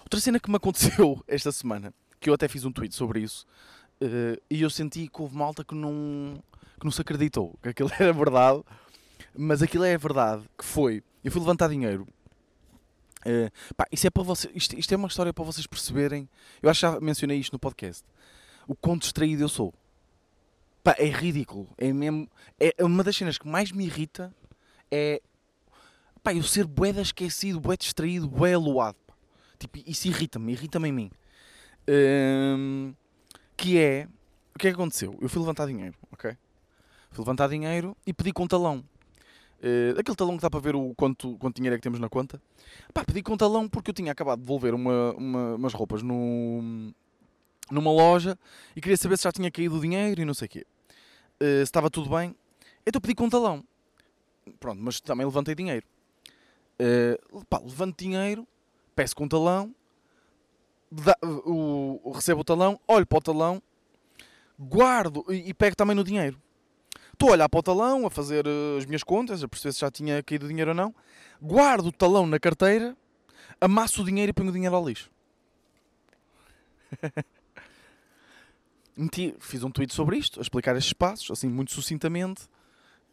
outra 0.00 0.20
cena 0.20 0.38
que 0.38 0.50
me 0.50 0.56
aconteceu 0.56 1.22
esta 1.26 1.50
semana, 1.50 1.94
que 2.20 2.28
eu 2.28 2.34
até 2.34 2.48
fiz 2.48 2.66
um 2.66 2.72
tweet 2.72 2.94
sobre 2.94 3.20
isso, 3.20 3.46
uh, 4.02 4.40
e 4.50 4.60
eu 4.60 4.68
senti 4.68 5.08
que 5.08 5.22
houve 5.22 5.34
malta 5.34 5.64
que 5.64 5.74
não, 5.74 6.42
que 6.78 6.84
não 6.84 6.90
se 6.90 7.00
acreditou 7.00 7.58
que 7.62 7.68
aquilo 7.70 7.90
era 7.98 8.12
verdade, 8.12 8.62
mas 9.34 9.62
aquilo 9.62 9.84
é 9.84 9.96
verdade, 9.96 10.42
que 10.56 10.64
foi, 10.64 11.02
eu 11.24 11.30
fui 11.30 11.40
levantar 11.40 11.68
dinheiro. 11.68 12.06
Uh, 13.26 13.50
pá, 13.74 13.84
isso 13.90 14.06
é 14.06 14.10
para 14.10 14.22
vocês, 14.22 14.54
isto, 14.54 14.78
isto 14.78 14.94
é 14.94 14.96
uma 14.96 15.08
história 15.08 15.32
para 15.32 15.44
vocês 15.44 15.66
perceberem. 15.66 16.28
Eu 16.62 16.70
acho 16.70 16.80
que 16.80 16.92
já 16.92 17.00
mencionei 17.00 17.38
isto 17.38 17.52
no 17.52 17.58
podcast. 17.58 18.04
O 18.68 18.74
quão 18.76 18.96
distraído 18.96 19.42
eu 19.42 19.48
sou. 19.48 19.74
Pá, 20.84 20.94
é 20.98 21.06
ridículo. 21.06 21.68
É 21.76 21.92
mesmo. 21.92 22.28
É 22.60 22.84
uma 22.84 23.02
das 23.02 23.16
cenas 23.16 23.36
que 23.36 23.48
mais 23.48 23.72
me 23.72 23.84
irrita 23.84 24.32
é. 24.88 25.20
Pá, 26.22 26.32
eu 26.32 26.44
ser 26.44 26.64
bué 26.64 26.90
esquecido, 26.90 27.60
bué 27.60 27.76
distraído, 27.76 28.28
bué 28.28 28.54
aluado. 28.54 28.96
Pá. 29.04 29.14
Tipo, 29.58 29.78
isso 29.84 30.06
irrita-me, 30.06 30.52
irrita-me 30.52 30.88
em 30.88 30.92
mim. 30.92 31.10
Um, 31.88 32.94
que 33.56 33.78
é. 33.78 34.08
O 34.54 34.58
que 34.58 34.68
é 34.68 34.70
que 34.70 34.76
aconteceu? 34.76 35.18
Eu 35.20 35.28
fui 35.28 35.40
levantar 35.40 35.66
dinheiro, 35.66 35.96
ok? 36.12 36.36
Fui 37.16 37.22
levantar 37.22 37.48
dinheiro 37.48 37.96
e 38.06 38.12
pedi 38.12 38.30
com 38.30 38.42
um 38.42 38.46
talão. 38.46 38.84
Uh, 39.58 39.98
aquele 39.98 40.14
talão 40.14 40.36
que 40.36 40.42
dá 40.42 40.50
para 40.50 40.60
ver 40.60 40.76
o 40.76 40.94
quanto, 40.94 41.34
quanto 41.38 41.56
dinheiro 41.56 41.74
é 41.74 41.78
que 41.78 41.82
temos 41.82 41.98
na 41.98 42.10
conta. 42.10 42.38
Pá, 42.92 43.06
pedi 43.06 43.22
com 43.22 43.32
um 43.32 43.36
talão 43.38 43.66
porque 43.66 43.88
eu 43.88 43.94
tinha 43.94 44.12
acabado 44.12 44.40
de 44.40 44.42
devolver 44.44 44.74
uma, 44.74 45.14
uma, 45.14 45.54
umas 45.54 45.72
roupas 45.72 46.02
no, 46.02 46.92
numa 47.70 47.90
loja 47.90 48.38
e 48.76 48.82
queria 48.82 48.98
saber 48.98 49.16
se 49.16 49.24
já 49.24 49.32
tinha 49.32 49.50
caído 49.50 49.78
o 49.78 49.80
dinheiro 49.80 50.20
e 50.20 50.26
não 50.26 50.34
sei 50.34 50.44
o 50.44 50.48
quê. 50.50 50.66
Uh, 51.40 51.56
se 51.56 51.62
estava 51.62 51.88
tudo 51.88 52.10
bem. 52.10 52.36
Então 52.86 53.00
pedi 53.00 53.14
com 53.14 53.24
um 53.24 53.30
talão. 53.30 53.64
Pronto, 54.60 54.82
mas 54.82 55.00
também 55.00 55.24
levantei 55.24 55.54
dinheiro. 55.54 55.86
Uh, 56.78 57.42
pá, 57.46 57.58
levanto 57.60 57.96
dinheiro, 57.96 58.46
peço 58.94 59.16
com 59.16 59.24
um 59.24 59.28
talão, 59.28 59.74
dá, 60.92 61.16
o, 61.22 62.12
recebo 62.14 62.42
o 62.42 62.44
talão, 62.44 62.78
olho 62.86 63.06
para 63.06 63.16
o 63.16 63.22
talão, 63.22 63.62
guardo 64.60 65.24
e, 65.30 65.48
e 65.48 65.54
pego 65.54 65.74
também 65.74 65.96
no 65.96 66.04
dinheiro. 66.04 66.38
Estou 67.16 67.30
a 67.30 67.32
olhar 67.32 67.48
para 67.48 67.60
o 67.60 67.62
talão, 67.62 68.06
a 68.06 68.10
fazer 68.10 68.46
uh, 68.46 68.76
as 68.76 68.84
minhas 68.84 69.02
contas, 69.02 69.42
a 69.42 69.48
perceber 69.48 69.72
se 69.72 69.80
já 69.80 69.90
tinha 69.90 70.22
caído 70.22 70.46
dinheiro 70.46 70.72
ou 70.72 70.74
não. 70.74 70.94
Guardo 71.40 71.86
o 71.86 71.92
talão 71.92 72.26
na 72.26 72.38
carteira, 72.38 72.94
amasso 73.58 74.02
o 74.02 74.04
dinheiro 74.04 74.28
e 74.28 74.32
ponho 74.34 74.50
o 74.50 74.52
dinheiro 74.52 74.76
ao 74.76 74.86
lixo. 74.86 75.10
Meti, 78.94 79.34
fiz 79.40 79.64
um 79.64 79.70
tweet 79.70 79.94
sobre 79.94 80.18
isto, 80.18 80.40
a 80.40 80.42
explicar 80.42 80.76
estes 80.76 80.92
passos, 80.92 81.30
assim, 81.30 81.48
muito 81.48 81.72
sucintamente. 81.72 82.44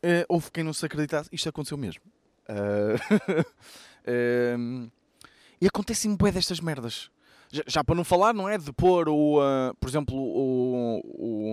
Uh, 0.04 0.28
houve 0.28 0.52
quem 0.52 0.66
não 0.66 0.74
se 0.74 0.86
acreditasse, 0.86 1.30
isto 1.32 1.48
aconteceu 1.48 1.78
mesmo. 1.78 2.04
Uh, 2.50 2.96
uh, 4.12 4.92
e 5.62 5.66
acontecem 5.68 6.14
bué 6.14 6.30
destas 6.30 6.60
merdas. 6.60 7.10
Já, 7.50 7.64
já, 7.66 7.82
para 7.86 7.96
não 7.96 8.04
falar, 8.04 8.34
não 8.34 8.50
é? 8.50 8.58
De 8.58 8.74
pôr 8.74 9.08
o, 9.08 9.40
uh, 9.40 9.74
por 9.80 9.88
exemplo, 9.88 10.14
o, 10.14 11.00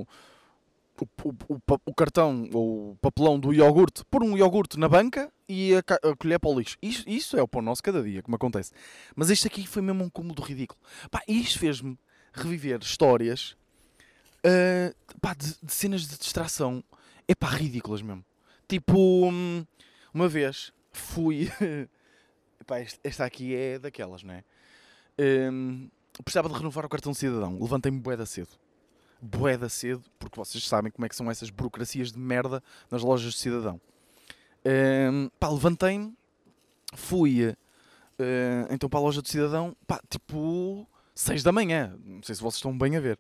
o 0.01 0.07
o, 1.01 1.55
o, 1.55 1.61
o, 1.87 1.95
cartão 1.95 2.49
ou 2.53 2.93
o 2.93 2.97
papelão 2.97 3.39
do 3.39 3.53
iogurte, 3.53 4.05
pôr 4.11 4.23
um 4.23 4.37
iogurte 4.37 4.79
na 4.79 4.89
banca 4.89 5.33
e 5.49 5.75
a, 5.75 5.79
a 5.79 6.17
colher 6.17 6.39
para 6.39 6.51
o 6.51 6.59
lixo. 6.59 6.77
Isso, 6.83 7.09
isso 7.09 7.37
é 7.37 7.43
o 7.43 7.49
pão 7.49 7.63
nosso 7.63 7.83
cada 7.83 8.03
dia, 8.03 8.23
como 8.23 8.37
acontece. 8.37 8.73
Mas 9.15 9.31
este 9.31 9.47
aqui 9.47 9.67
foi 9.67 9.83
mesmo 9.83 10.05
um 10.05 10.11
cúmulo 10.11 10.43
ridículo. 10.43 10.81
Pá, 11.11 11.23
isto 11.27 11.59
fez-me 11.59 11.99
reviver 12.33 12.81
histórias 12.81 13.57
uh, 14.45 14.95
pá, 15.21 15.35
de, 15.35 15.55
de, 15.63 15.73
cenas 15.73 16.03
de 16.03 16.19
distração. 16.19 16.83
É 17.27 17.35
pá, 17.35 17.49
ridículas 17.49 18.03
mesmo. 18.03 18.25
Tipo, 18.69 19.29
hum, 19.31 19.65
uma 20.13 20.29
vez 20.29 20.73
fui. 20.93 21.51
pá, 22.67 22.81
esta 23.03 23.25
aqui 23.25 23.55
é 23.55 23.79
daquelas, 23.79 24.23
não 24.23 24.35
é? 24.35 24.45
Um, 25.53 25.91
precisava 26.25 26.49
de 26.49 26.55
renovar 26.55 26.85
o 26.85 26.89
cartão 26.89 27.13
de 27.13 27.19
cidadão. 27.19 27.59
Levantei-me 27.61 27.99
boeda 27.99 28.25
cedo 28.25 28.51
boeda 29.21 29.69
cedo, 29.69 30.03
porque 30.19 30.39
vocês 30.39 30.67
sabem 30.67 30.91
como 30.91 31.05
é 31.05 31.09
que 31.09 31.17
são 31.17 31.31
essas 31.31 31.51
burocracias 31.51 32.13
de 32.13 32.19
merda 32.19 32.63
nas 32.91 33.03
lojas 33.03 33.33
de 33.33 33.39
cidadão. 33.39 33.81
Um, 34.65 35.31
pá, 35.39 35.49
levantei-me, 35.49 36.15
fui 36.95 37.47
uh, 37.47 37.57
então 38.71 38.89
para 38.89 38.99
a 38.99 39.03
loja 39.03 39.23
de 39.23 39.31
cidadão, 39.31 39.77
pá, 39.87 40.01
tipo 40.09 40.87
6 41.15 41.43
da 41.43 41.53
manhã, 41.53 41.97
não 42.05 42.23
sei 42.23 42.35
se 42.35 42.41
vocês 42.41 42.57
estão 42.57 42.77
bem 42.77 42.97
a 42.97 43.01
ver. 43.01 43.19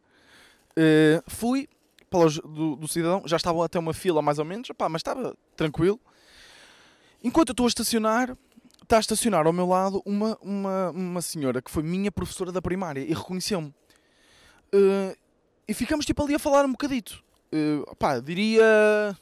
Uh, 0.72 1.22
fui 1.26 1.68
para 2.08 2.20
a 2.20 2.22
loja 2.24 2.42
do, 2.42 2.76
do, 2.76 2.88
cidadão, 2.88 3.22
já 3.26 3.36
estava 3.36 3.64
até 3.64 3.78
uma 3.78 3.94
fila 3.94 4.20
mais 4.20 4.38
ou 4.38 4.44
menos, 4.44 4.68
pá, 4.76 4.88
mas 4.88 5.00
estava 5.00 5.36
tranquilo. 5.56 6.00
Enquanto 7.22 7.50
eu 7.50 7.52
estou 7.52 7.66
a 7.66 7.68
estacionar, 7.68 8.36
está 8.82 8.96
a 8.96 9.00
estacionar 9.00 9.46
ao 9.46 9.52
meu 9.52 9.66
lado 9.66 10.02
uma, 10.04 10.36
uma, 10.42 10.90
uma 10.90 11.22
senhora 11.22 11.62
que 11.62 11.70
foi 11.70 11.82
minha 11.82 12.10
professora 12.10 12.50
da 12.50 12.60
primária 12.60 13.00
e 13.00 13.14
reconheceu-me. 13.14 13.68
Uh, 14.74 15.16
e 15.70 15.74
ficamos 15.74 16.04
tipo 16.04 16.20
ali 16.24 16.34
a 16.34 16.38
falar 16.40 16.64
um 16.64 16.72
bocadito. 16.72 17.22
Uh, 17.54 17.94
pá, 17.94 18.18
diria. 18.18 19.16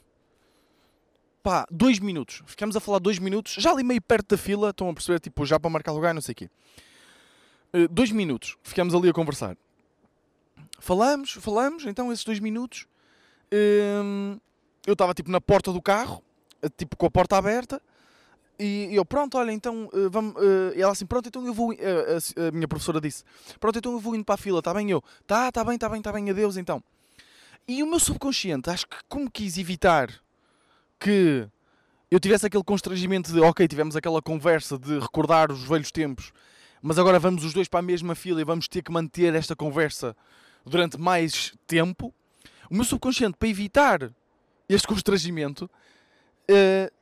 Pá, 1.43 1.67
dois 1.71 1.99
minutos. 1.99 2.43
Ficamos 2.47 2.75
a 2.75 2.81
falar 2.81 3.01
dois 3.01 3.19
minutos, 3.19 3.57
já 3.59 3.71
ali 3.71 3.85
meio 3.85 4.01
perto 4.01 4.35
da 4.35 4.39
fila, 4.39 4.71
estão 4.71 4.89
a 4.89 4.95
perceber, 4.95 5.21
tipo, 5.21 5.45
já 5.45 5.61
para 5.61 5.69
marcar 5.69 5.93
lugar, 5.93 6.15
não 6.15 6.23
sei 6.23 6.33
o 6.33 6.37
quê. 6.37 6.51
Uh, 7.75 7.87
dois 7.91 8.11
minutos, 8.11 8.57
ficamos 8.63 8.95
ali 8.95 9.11
a 9.11 9.13
conversar. 9.13 9.59
Falamos, 10.81 11.33
falamos, 11.33 11.85
então 11.85 12.11
esses 12.11 12.25
dois 12.25 12.41
minutos. 12.41 12.87
Uh, 13.53 14.41
eu 14.87 14.95
estava 14.95 15.13
tipo 15.13 15.31
na 15.31 15.43
porta 15.43 15.71
do 15.71 15.83
carro, 15.83 16.23
tipo 16.79 16.97
com 16.97 17.05
a 17.05 17.11
porta 17.11 17.37
aberta, 17.37 17.83
e 18.59 18.89
eu, 18.95 19.05
pronto, 19.05 19.39
olha, 19.39 19.53
então 19.53 19.89
uh, 19.93 20.11
vamos. 20.11 20.35
Uh, 20.35 20.73
e 20.75 20.83
ela 20.83 20.93
assim, 20.93 21.07
pronto, 21.07 21.29
então 21.29 21.47
eu 21.47 21.55
vou. 21.55 21.71
Uh, 21.71 22.49
a, 22.49 22.51
minha 22.51 22.67
professora 22.67 23.01
disse, 23.01 23.23
pronto, 23.61 23.79
então 23.79 23.93
eu 23.93 24.01
vou 24.01 24.17
indo 24.17 24.25
para 24.25 24.35
a 24.35 24.39
fila, 24.39 24.59
está 24.59 24.75
bem? 24.75 24.91
Eu, 24.91 25.03
tá, 25.27 25.53
tá 25.53 25.63
bem, 25.65 25.77
está 25.77 25.89
bem, 25.89 25.99
está 25.99 26.13
bem, 26.13 26.29
adeus 26.29 26.57
então. 26.57 26.83
E 27.67 27.83
o 27.83 27.87
meu 27.87 28.01
subconsciente, 28.01 28.69
acho 28.71 28.87
que 28.87 28.97
como 29.09 29.31
quis 29.31 29.59
evitar 29.59 30.11
que 30.99 31.47
eu 32.11 32.19
tivesse 32.19 32.47
aquele 32.47 32.65
constrangimento 32.65 33.33
de, 33.33 33.41
ok, 33.41 33.69
tivemos 33.69 33.95
aquela 33.95 34.21
conversa 34.21 34.79
de 34.79 34.99
recordar 34.99 35.53
os 35.53 35.63
velhos 35.63 35.93
tempos, 35.93 36.33
mas 36.83 36.99
agora 36.99 37.19
vamos 37.19 37.45
os 37.45 37.53
dois 37.53 37.69
para 37.69 37.81
a 37.81 37.83
mesma 37.83 38.15
fila 38.15 38.41
e 38.41 38.45
vamos 38.45 38.67
ter 38.67 38.83
que 38.83 38.91
manter 38.91 39.35
esta 39.35 39.55
conversa 39.55 40.17
durante 40.65 40.99
mais 40.99 41.55
tempo. 41.67 42.13
O 42.71 42.75
meu 42.75 42.85
subconsciente, 42.85 43.37
para 43.39 43.49
evitar 43.49 44.11
este 44.69 44.89
constrangimento, 44.89 45.71
uh, 46.51 46.98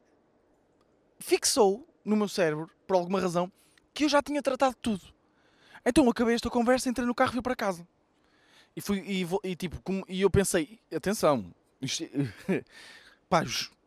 fixou 1.19 1.87
no 2.05 2.17
meu 2.17 2.29
cérebro, 2.29 2.71
por 2.87 2.97
alguma 2.97 3.21
razão, 3.21 3.51
que 3.93 4.05
eu 4.05 4.09
já 4.09 4.23
tinha 4.23 4.43
tratado 4.43 4.77
tudo. 4.81 5.03
Então 5.85 6.09
acabei 6.09 6.35
esta 6.35 6.51
conversa, 6.51 6.89
entrei 6.89 7.07
no 7.07 7.15
carro 7.15 7.31
e 7.31 7.33
fui 7.35 7.43
para 7.43 7.57
casa. 7.57 7.87
E, 8.77 8.81
fui, 8.81 8.99
e, 8.99 9.27
e 9.49 9.57
tipo, 9.57 9.81
como, 9.83 10.05
e 10.09 10.21
eu 10.21 10.31
pensei, 10.31 10.79
atenção, 10.95 11.53
isto, 11.81 12.05
pá, 13.29 13.45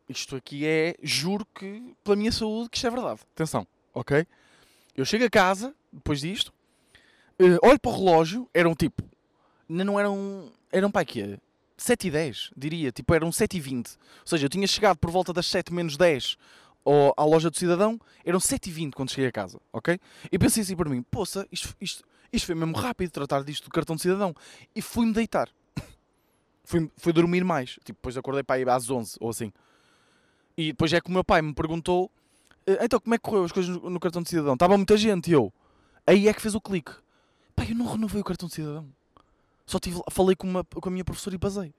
isto 0.08 0.36
aqui 0.36 0.66
é, 0.66 0.96
juro 1.02 1.46
que, 1.54 1.94
pela 2.02 2.16
minha 2.16 2.32
saúde, 2.32 2.68
que 2.70 2.76
isto 2.76 2.86
é 2.86 2.90
verdade. 2.90 3.20
Atenção, 3.34 3.66
ok? 3.94 4.26
Eu 4.96 5.04
chego 5.04 5.24
a 5.24 5.30
casa, 5.30 5.74
depois 5.92 6.20
disto, 6.20 6.52
uh, 7.40 7.58
olho 7.62 7.78
para 7.78 7.90
o 7.90 7.96
relógio, 7.96 8.48
eram 8.52 8.74
tipo, 8.74 9.02
não 9.68 9.98
eram, 9.98 10.50
eram 10.72 10.90
para 10.90 11.04
quê? 11.04 11.38
7 11.76 12.08
e 12.08 12.10
10, 12.10 12.50
diria, 12.56 12.92
tipo, 12.92 13.14
eram 13.14 13.30
7 13.30 13.56
e 13.56 13.60
20. 13.60 13.88
Ou 13.88 13.96
seja, 14.24 14.44
eu 14.44 14.50
tinha 14.50 14.66
chegado 14.66 14.98
por 14.98 15.10
volta 15.10 15.32
das 15.32 15.46
7 15.46 15.72
menos 15.72 15.96
10 15.96 16.36
ou 16.84 17.14
à 17.16 17.24
loja 17.24 17.50
do 17.50 17.56
cidadão, 17.56 18.00
eram 18.24 18.38
7h20 18.38 18.92
quando 18.94 19.10
cheguei 19.10 19.26
a 19.26 19.32
casa, 19.32 19.60
ok? 19.72 19.98
E 20.30 20.38
pensei 20.38 20.62
assim 20.62 20.76
para 20.76 20.88
mim, 20.88 21.02
poça, 21.02 21.46
isto, 21.52 21.74
isto, 21.80 22.04
isto 22.32 22.46
foi 22.46 22.54
mesmo 22.54 22.76
rápido 22.76 23.10
tratar 23.10 23.44
disto 23.44 23.64
do 23.64 23.70
cartão 23.70 23.96
de 23.96 24.02
cidadão. 24.02 24.34
E 24.74 24.80
fui-me 24.80 25.12
deitar. 25.12 25.48
fui, 26.64 26.90
fui 26.96 27.12
dormir 27.12 27.44
mais. 27.44 27.72
Tipo, 27.84 27.98
depois 27.98 28.16
acordei 28.16 28.42
para 28.42 28.60
ir 28.60 28.68
às 28.68 28.88
11 28.88 29.16
ou 29.20 29.30
assim. 29.30 29.52
E 30.56 30.68
depois 30.68 30.92
é 30.92 31.00
que 31.00 31.08
o 31.08 31.12
meu 31.12 31.24
pai 31.24 31.42
me 31.42 31.54
perguntou, 31.54 32.10
eh, 32.66 32.84
então 32.84 33.00
como 33.00 33.14
é 33.14 33.18
que 33.18 33.24
correu 33.24 33.44
as 33.44 33.52
coisas 33.52 33.76
no, 33.76 33.90
no 33.90 34.00
cartão 34.00 34.22
de 34.22 34.28
cidadão? 34.28 34.54
Estava 34.54 34.76
muita 34.76 34.96
gente 34.96 35.30
e 35.30 35.32
eu. 35.32 35.52
Aí 36.06 36.28
é 36.28 36.34
que 36.34 36.40
fez 36.42 36.54
o 36.54 36.60
clique. 36.60 36.92
Pai, 37.54 37.70
eu 37.70 37.74
não 37.74 37.86
renovei 37.86 38.20
o 38.20 38.24
cartão 38.24 38.48
de 38.48 38.54
cidadão. 38.54 38.88
Só 39.66 39.78
tive, 39.78 40.00
falei 40.10 40.34
com, 40.34 40.48
uma, 40.48 40.64
com 40.64 40.88
a 40.88 40.92
minha 40.92 41.04
professora 41.04 41.36
e 41.36 41.38
basei. 41.38 41.74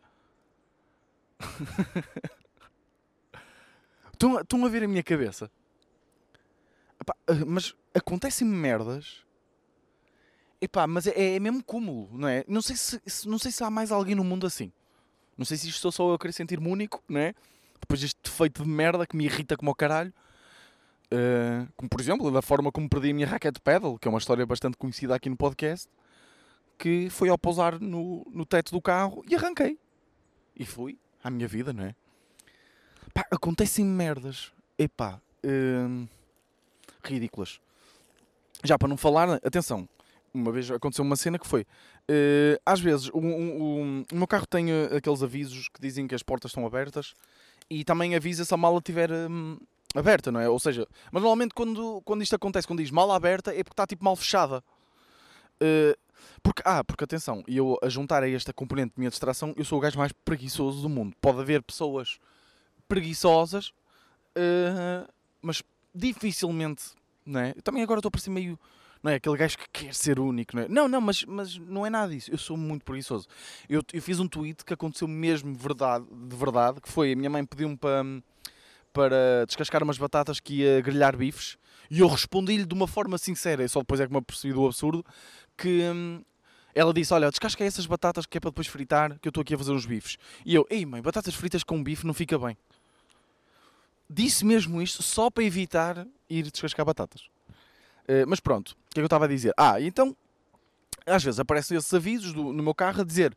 Estão, 4.21 4.39
estão 4.39 4.63
a 4.63 4.69
ver 4.69 4.83
a 4.83 4.87
minha 4.87 5.01
cabeça? 5.01 5.49
Epá, 7.01 7.15
eh, 7.25 7.43
mas 7.43 7.75
acontecem-me 7.91 8.55
merdas. 8.55 9.25
Epá, 10.61 10.85
mas 10.85 11.07
é, 11.07 11.37
é 11.37 11.39
mesmo 11.39 11.63
cúmulo, 11.63 12.07
não 12.15 12.27
é? 12.27 12.45
Não 12.47 12.61
sei, 12.61 12.75
se, 12.75 13.27
não 13.27 13.39
sei 13.39 13.51
se 13.51 13.63
há 13.63 13.71
mais 13.71 13.91
alguém 13.91 14.13
no 14.13 14.23
mundo 14.23 14.45
assim. 14.45 14.71
Não 15.35 15.43
sei 15.43 15.57
se 15.57 15.69
isto 15.69 15.79
sou 15.79 15.91
só 15.91 16.07
eu 16.07 16.13
a 16.13 16.19
querer 16.19 16.33
sentir-me 16.33 16.67
único, 16.67 17.03
não 17.09 17.19
é? 17.19 17.33
Depois 17.79 17.99
deste 17.99 18.19
defeito 18.21 18.61
de 18.61 18.69
merda 18.69 19.07
que 19.07 19.17
me 19.17 19.25
irrita 19.25 19.57
como 19.57 19.71
o 19.71 19.75
caralho. 19.75 20.13
Uh, 21.11 21.67
como 21.75 21.89
por 21.89 21.99
exemplo, 21.99 22.29
da 22.29 22.43
forma 22.43 22.71
como 22.71 22.87
perdi 22.87 23.09
a 23.09 23.13
minha 23.15 23.25
raquete 23.25 23.59
pedal, 23.59 23.97
que 23.97 24.07
é 24.07 24.11
uma 24.11 24.19
história 24.19 24.45
bastante 24.45 24.77
conhecida 24.77 25.15
aqui 25.15 25.31
no 25.31 25.35
podcast, 25.35 25.89
que 26.77 27.09
foi 27.09 27.29
ao 27.29 27.39
pousar 27.39 27.79
no, 27.79 28.23
no 28.31 28.45
teto 28.45 28.71
do 28.71 28.81
carro 28.83 29.23
e 29.27 29.33
arranquei. 29.33 29.79
e 30.55 30.63
fui 30.63 30.99
à 31.23 31.31
minha 31.31 31.47
vida, 31.47 31.73
não 31.73 31.85
é? 31.85 31.95
Pá, 33.13 33.25
acontecem 33.31 33.85
merdas, 33.85 34.51
epá, 34.77 35.19
hum, 35.43 36.07
ridículas. 37.03 37.59
Já 38.63 38.77
para 38.77 38.87
não 38.87 38.97
falar, 38.97 39.39
atenção, 39.43 39.87
uma 40.33 40.51
vez 40.51 40.69
aconteceu 40.71 41.03
uma 41.03 41.15
cena 41.15 41.37
que 41.37 41.47
foi, 41.47 41.61
uh, 41.61 42.61
às 42.65 42.79
vezes 42.79 43.09
o, 43.09 43.17
o, 43.17 44.03
o, 44.11 44.15
meu 44.15 44.27
carro 44.27 44.45
tem 44.45 44.71
uh, 44.71 44.95
aqueles 44.95 45.21
avisos 45.23 45.67
que 45.67 45.81
dizem 45.81 46.07
que 46.07 46.15
as 46.15 46.23
portas 46.23 46.51
estão 46.51 46.65
abertas 46.65 47.13
e 47.69 47.83
também 47.83 48.15
avisa 48.15 48.45
se 48.45 48.53
a 48.53 48.57
mala 48.57 48.77
estiver 48.77 49.11
um, 49.11 49.57
aberta, 49.95 50.31
não 50.31 50.39
é? 50.39 50.47
Ou 50.47 50.59
seja, 50.59 50.87
mas 51.11 51.21
normalmente 51.21 51.53
quando, 51.53 52.01
quando 52.05 52.21
isto 52.21 52.35
acontece, 52.35 52.67
quando 52.67 52.79
diz 52.79 52.91
mala 52.91 53.15
aberta, 53.15 53.51
é 53.51 53.63
porque 53.63 53.73
está 53.73 53.87
tipo 53.87 54.03
mal 54.03 54.15
fechada. 54.15 54.63
Uh, 55.61 55.97
porque, 56.43 56.61
ah, 56.65 56.83
porque 56.83 57.03
atenção, 57.03 57.43
eu 57.47 57.77
a 57.81 57.89
juntar 57.89 58.23
a 58.23 58.29
esta 58.29 58.53
componente 58.53 58.93
de 58.95 58.99
minha 58.99 59.09
distração, 59.09 59.53
eu 59.57 59.65
sou 59.65 59.77
o 59.77 59.81
gajo 59.81 59.97
mais 59.97 60.11
preguiçoso 60.11 60.81
do 60.81 60.89
mundo. 60.89 61.15
Pode 61.19 61.39
haver 61.39 61.61
pessoas 61.61 62.19
preguiçosas, 62.91 63.69
uh, 64.37 65.09
mas 65.41 65.63
dificilmente, 65.95 66.83
não 67.25 67.39
é? 67.39 67.53
Eu 67.55 67.61
também 67.61 67.81
agora 67.81 67.99
estou 67.99 68.09
a 68.09 68.11
parecer 68.11 68.29
meio, 68.29 68.59
não 69.01 69.09
é? 69.09 69.15
Aquele 69.15 69.37
gajo 69.37 69.57
que 69.57 69.69
quer 69.71 69.93
ser 69.93 70.19
único, 70.19 70.57
não 70.57 70.63
é? 70.63 70.67
Não, 70.67 70.89
não, 70.89 70.99
mas, 70.99 71.23
mas 71.23 71.57
não 71.57 71.85
é 71.85 71.89
nada 71.89 72.11
disso. 72.11 72.29
Eu 72.29 72.37
sou 72.37 72.57
muito 72.57 72.83
preguiçoso. 72.83 73.29
Eu, 73.69 73.81
eu 73.93 74.01
fiz 74.01 74.19
um 74.19 74.27
tweet 74.27 74.65
que 74.65 74.73
aconteceu 74.73 75.07
mesmo 75.07 75.55
verdade, 75.55 76.05
de 76.11 76.35
verdade, 76.35 76.81
que 76.81 76.89
foi 76.89 77.13
a 77.13 77.15
minha 77.15 77.29
mãe 77.29 77.45
pediu-me 77.45 77.77
para, 77.77 78.03
para 78.91 79.45
descascar 79.47 79.81
umas 79.83 79.97
batatas 79.97 80.41
que 80.41 80.55
ia 80.55 80.81
grelhar 80.81 81.15
bifes 81.15 81.57
e 81.89 81.99
eu 81.99 82.07
respondi-lhe 82.09 82.65
de 82.65 82.73
uma 82.73 82.87
forma 82.87 83.17
sincera, 83.17 83.63
e 83.63 83.69
só 83.69 83.79
depois 83.79 84.01
é 84.01 84.05
que 84.05 84.11
me 84.11 84.19
apercebi 84.19 84.53
do 84.53 84.65
absurdo, 84.65 85.05
que 85.57 85.81
hum, 85.93 86.21
ela 86.73 86.93
disse: 86.93 87.13
Olha, 87.13 87.29
descasca 87.29 87.63
essas 87.63 87.85
batatas 87.85 88.25
que 88.25 88.37
é 88.37 88.41
para 88.41 88.49
depois 88.49 88.67
fritar, 88.67 89.17
que 89.19 89.27
eu 89.27 89.29
estou 89.29 89.41
aqui 89.41 89.53
a 89.53 89.57
fazer 89.57 89.71
uns 89.71 89.85
bifes. 89.85 90.17
E 90.45 90.55
eu: 90.55 90.65
Ei, 90.69 90.85
mãe, 90.85 91.01
batatas 91.01 91.35
fritas 91.35 91.63
com 91.63 91.83
bife 91.83 92.05
não 92.05 92.13
fica 92.13 92.37
bem. 92.39 92.57
Disse 94.13 94.43
mesmo 94.43 94.81
isto 94.81 95.01
só 95.01 95.29
para 95.29 95.43
evitar 95.43 96.05
ir 96.29 96.51
descascar 96.51 96.85
batatas. 96.85 97.21
Uh, 98.03 98.27
mas 98.27 98.41
pronto, 98.41 98.71
o 98.71 98.75
que 98.89 98.89
é 98.89 98.93
que 98.95 98.99
eu 99.01 99.05
estava 99.05 99.23
a 99.23 99.27
dizer? 99.27 99.53
Ah, 99.55 99.79
então, 99.79 100.15
às 101.05 101.23
vezes 101.23 101.39
aparecem 101.39 101.77
esses 101.77 101.93
avisos 101.93 102.33
do, 102.33 102.51
no 102.51 102.61
meu 102.61 102.75
carro 102.75 103.01
a 103.01 103.03
dizer 103.05 103.35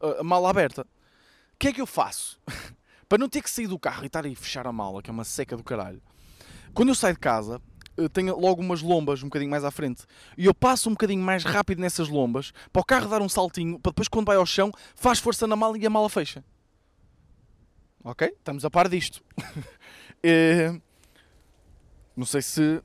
uh, 0.00 0.22
mala 0.22 0.50
aberta. 0.50 0.82
O 0.82 1.58
que 1.58 1.68
é 1.68 1.72
que 1.72 1.80
eu 1.80 1.86
faço? 1.86 2.38
para 3.08 3.18
não 3.18 3.30
ter 3.30 3.42
que 3.42 3.48
sair 3.48 3.66
do 3.66 3.78
carro 3.78 4.02
e 4.02 4.06
estar 4.08 4.26
aí 4.26 4.32
a 4.32 4.36
fechar 4.36 4.66
a 4.66 4.72
mala, 4.72 5.02
que 5.02 5.08
é 5.08 5.12
uma 5.12 5.24
seca 5.24 5.56
do 5.56 5.64
caralho. 5.64 6.02
Quando 6.74 6.90
eu 6.90 6.94
saio 6.94 7.14
de 7.14 7.20
casa, 7.20 7.60
eh, 7.96 8.08
tenho 8.08 8.38
logo 8.38 8.60
umas 8.60 8.82
lombas 8.82 9.22
um 9.22 9.26
bocadinho 9.26 9.50
mais 9.50 9.64
à 9.64 9.70
frente. 9.70 10.04
E 10.36 10.46
eu 10.46 10.54
passo 10.54 10.88
um 10.88 10.92
bocadinho 10.92 11.22
mais 11.22 11.44
rápido 11.44 11.80
nessas 11.80 12.08
lombas 12.08 12.52
para 12.72 12.80
o 12.80 12.84
carro 12.84 13.08
dar 13.08 13.22
um 13.22 13.28
saltinho, 13.28 13.78
para 13.80 13.90
depois 13.90 14.06
quando 14.06 14.26
vai 14.26 14.36
ao 14.36 14.46
chão, 14.46 14.70
faz 14.94 15.18
força 15.18 15.46
na 15.46 15.56
mala 15.56 15.76
e 15.78 15.86
a 15.86 15.90
mala 15.90 16.08
fecha. 16.08 16.44
Ok? 18.04 18.28
Estamos 18.28 18.64
a 18.64 18.70
par 18.70 18.88
disto. 18.88 19.22
é... 20.22 20.74
Não 22.16 22.26
sei 22.26 22.42
se, 22.42 22.82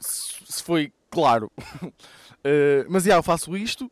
se 0.00 0.62
foi 0.62 0.92
claro. 1.10 1.50
é... 2.44 2.84
Mas 2.88 3.04
já, 3.04 3.14
eu 3.14 3.22
faço 3.22 3.56
isto 3.56 3.90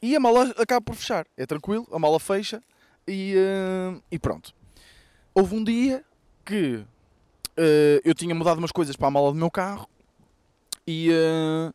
e 0.00 0.14
a 0.14 0.20
mala 0.20 0.54
acaba 0.58 0.80
por 0.80 0.94
fechar. 0.94 1.26
É 1.36 1.46
tranquilo, 1.46 1.86
a 1.92 1.98
mala 1.98 2.20
fecha 2.20 2.62
e, 3.06 3.34
uh... 3.36 4.02
e 4.10 4.18
pronto. 4.18 4.54
Houve 5.34 5.54
um 5.54 5.64
dia 5.64 6.04
que 6.44 6.76
uh, 6.76 8.00
eu 8.04 8.14
tinha 8.14 8.34
mudado 8.34 8.58
umas 8.58 8.72
coisas 8.72 8.96
para 8.96 9.08
a 9.08 9.10
mala 9.10 9.30
do 9.30 9.36
meu 9.36 9.50
carro 9.50 9.88
e 10.86 11.10
uh, 11.10 11.74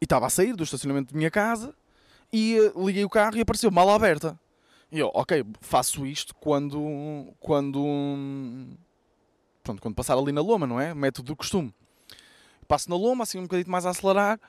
estava 0.00 0.26
a 0.26 0.30
sair 0.30 0.54
do 0.54 0.64
estacionamento 0.64 1.12
da 1.12 1.18
minha 1.18 1.30
casa 1.30 1.74
e 2.32 2.58
liguei 2.76 3.04
o 3.04 3.08
carro 3.08 3.36
e 3.36 3.40
apareceu 3.40 3.70
mala 3.70 3.94
aberta. 3.94 4.38
E 4.90 4.98
eu, 4.98 5.10
ok, 5.14 5.44
faço 5.60 6.06
isto 6.06 6.34
quando, 6.34 7.32
quando, 7.38 7.84
pronto, 9.68 9.82
quando 9.82 9.94
passar 9.94 10.16
ali 10.16 10.32
na 10.32 10.40
loma, 10.40 10.66
não 10.66 10.80
é? 10.80 10.94
Método 10.94 11.26
do 11.26 11.36
costume. 11.36 11.74
Passo 12.66 12.88
na 12.88 12.96
loma, 12.96 13.24
assim 13.24 13.38
um 13.38 13.42
bocadinho 13.42 13.70
mais 13.70 13.84
a 13.84 13.90
acelerar, 13.90 14.40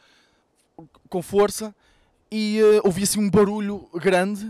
com 1.10 1.22
força, 1.22 1.76
e 2.32 2.62
uh, 2.62 2.82
ouvi 2.86 3.04
assim 3.04 3.20
um 3.20 3.30
barulho 3.30 3.90
grande, 3.96 4.50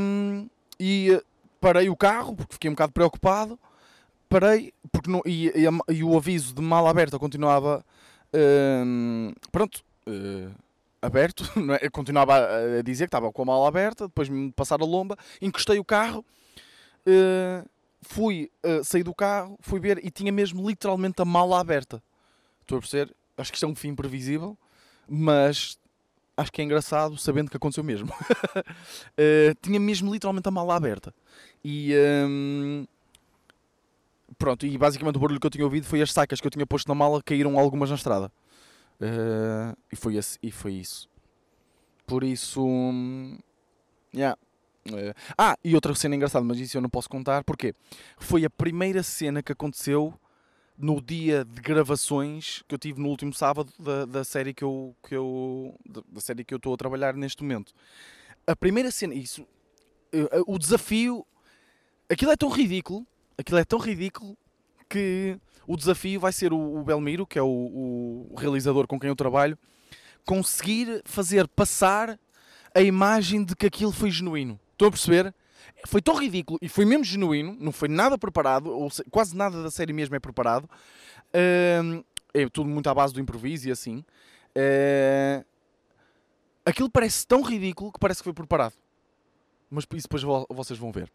um, 0.00 0.48
e 0.78 1.20
parei 1.60 1.88
o 1.88 1.96
carro, 1.96 2.36
porque 2.36 2.54
fiquei 2.54 2.70
um 2.70 2.74
bocado 2.74 2.92
preocupado, 2.92 3.58
parei 4.28 4.72
porque 4.92 5.10
não, 5.10 5.20
e, 5.26 5.48
e, 5.48 5.94
e, 5.94 6.04
o 6.04 6.16
aviso 6.16 6.54
de 6.54 6.62
mala 6.62 6.90
aberta 6.90 7.18
continuava 7.18 7.84
uh, 8.32 9.34
pronto 9.50 9.82
uh, 10.06 10.54
aberto 11.02 11.44
não 11.60 11.74
é? 11.74 11.90
Continuava 11.90 12.36
a, 12.36 12.82
dizer 12.82 13.04
que 13.04 13.08
estava 13.08 13.32
com 13.32 13.42
a 13.42 13.44
mala 13.44 13.66
aberta 13.66 14.06
depois 14.06 14.28
me 14.28 14.52
passar 14.52 14.80
a 14.80 14.84
lomba 14.84 15.18
encostei 15.42 15.80
o 15.80 15.84
carro 15.84 16.24
uh, 17.06 17.68
fui 18.02 18.50
uh, 18.64 18.84
saí 18.84 19.02
do 19.02 19.14
carro 19.14 19.56
fui 19.60 19.80
ver 19.80 20.04
e 20.04 20.10
tinha 20.10 20.32
mesmo 20.32 20.66
literalmente 20.68 21.20
a 21.20 21.24
mala 21.24 21.60
aberta 21.60 22.02
estou 22.60 22.78
a 22.78 22.80
perceber 22.80 23.14
acho 23.36 23.50
que 23.50 23.56
isto 23.56 23.66
é 23.66 23.68
um 23.68 23.74
fim 23.74 23.94
previsível 23.94 24.56
mas 25.08 25.78
acho 26.36 26.52
que 26.52 26.62
é 26.62 26.64
engraçado 26.64 27.16
sabendo 27.18 27.50
que 27.50 27.56
aconteceu 27.56 27.84
mesmo 27.84 28.12
tinha 29.60 29.78
mesmo 29.78 30.12
literalmente 30.12 30.48
a 30.48 30.50
mala 30.50 30.76
aberta 30.76 31.14
e 31.62 31.92
um, 32.26 32.86
Pronto, 34.40 34.64
e 34.64 34.78
basicamente 34.78 35.16
o 35.16 35.20
barulho 35.20 35.38
que 35.38 35.46
eu 35.46 35.50
tinha 35.50 35.64
ouvido 35.64 35.86
foi 35.86 36.00
as 36.00 36.10
sacas 36.12 36.40
que 36.40 36.46
eu 36.46 36.50
tinha 36.50 36.66
posto 36.66 36.88
na 36.88 36.94
mala, 36.94 37.22
caíram 37.22 37.58
algumas 37.58 37.90
na 37.90 37.96
estrada. 37.96 38.32
Uh, 38.98 39.76
e, 39.92 39.96
foi 39.96 40.16
esse, 40.16 40.38
e 40.42 40.50
foi 40.50 40.72
isso. 40.72 41.08
Por 42.06 42.24
isso. 42.24 42.64
Hum, 42.64 43.38
yeah. 44.14 44.38
Uh, 44.90 45.14
ah, 45.38 45.56
e 45.64 45.74
outra 45.74 45.94
cena 45.94 46.16
engraçada, 46.16 46.44
mas 46.44 46.58
isso 46.58 46.76
eu 46.76 46.80
não 46.82 46.90
posso 46.90 47.08
contar, 47.08 47.44
porque 47.44 47.74
foi 48.18 48.44
a 48.44 48.50
primeira 48.50 49.02
cena 49.02 49.42
que 49.42 49.52
aconteceu 49.52 50.14
no 50.76 51.00
dia 51.00 51.44
de 51.44 51.60
gravações 51.60 52.62
que 52.66 52.74
eu 52.74 52.78
tive 52.78 53.00
no 53.00 53.08
último 53.08 53.34
sábado 53.34 53.70
da, 53.78 54.06
da 54.06 54.24
série 54.24 54.54
que 54.54 54.64
eu, 54.64 54.96
que 55.06 55.14
eu 55.14 55.74
da, 55.86 56.20
série 56.20 56.42
que 56.42 56.54
eu 56.54 56.56
estou 56.56 56.72
a 56.72 56.76
trabalhar 56.76 57.14
neste 57.14 57.42
momento. 57.42 57.72
A 58.46 58.56
primeira 58.56 58.90
cena, 58.90 59.14
isso, 59.14 59.42
uh, 59.42 60.44
o 60.46 60.58
desafio, 60.58 61.26
aquilo 62.08 62.30
é 62.30 62.36
tão 62.36 62.48
ridículo 62.48 63.06
aquilo 63.40 63.58
é 63.58 63.64
tão 63.64 63.78
ridículo 63.78 64.36
que 64.88 65.38
o 65.66 65.76
desafio 65.76 66.20
vai 66.20 66.32
ser 66.32 66.52
o, 66.52 66.80
o 66.80 66.84
Belmiro, 66.84 67.26
que 67.26 67.38
é 67.38 67.42
o, 67.42 67.46
o, 68.30 68.34
realizador 68.36 68.86
com 68.86 68.98
quem 68.98 69.08
eu 69.08 69.16
trabalho, 69.16 69.58
conseguir 70.24 71.02
fazer 71.04 71.48
passar 71.48 72.18
a 72.74 72.80
imagem 72.80 73.44
de 73.44 73.56
que 73.56 73.66
aquilo 73.66 73.92
foi 73.92 74.10
genuíno. 74.10 74.58
Estão 74.80 74.88
a 74.88 74.90
perceber? 74.90 75.34
Foi 75.86 76.00
tão 76.00 76.14
ridículo 76.14 76.58
e 76.62 76.66
foi 76.66 76.86
mesmo 76.86 77.04
genuíno, 77.04 77.54
não 77.60 77.70
foi 77.70 77.86
nada 77.86 78.16
preparado, 78.16 78.70
ou 78.70 78.88
quase 79.10 79.36
nada 79.36 79.62
da 79.62 79.70
série 79.70 79.92
mesmo 79.92 80.16
é 80.16 80.18
preparado. 80.18 80.64
Uh, 81.34 82.02
é 82.32 82.48
tudo 82.48 82.70
muito 82.70 82.88
à 82.88 82.94
base 82.94 83.12
do 83.12 83.20
improviso 83.20 83.68
e 83.68 83.70
assim. 83.70 84.02
Uh, 84.56 85.44
aquilo 86.64 86.88
parece 86.88 87.26
tão 87.26 87.42
ridículo 87.42 87.92
que 87.92 87.98
parece 87.98 88.20
que 88.20 88.24
foi 88.24 88.32
preparado. 88.32 88.72
Mas 89.68 89.84
isso 89.94 90.08
depois 90.08 90.22
vocês 90.48 90.78
vão 90.78 90.90
ver. 90.90 91.12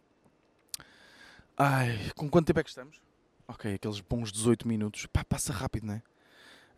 Ai, 1.57 2.11
com 2.15 2.29
quanto 2.29 2.45
tempo 2.45 2.59
é 2.59 2.63
que 2.63 2.69
estamos? 2.69 3.01
Ok, 3.47 3.73
aqueles 3.73 3.99
bons 3.99 4.31
18 4.31 4.67
minutos. 4.67 5.07
Pá, 5.07 5.23
passa 5.23 5.51
rápido, 5.51 5.87
não 5.87 5.95
é? 5.95 6.03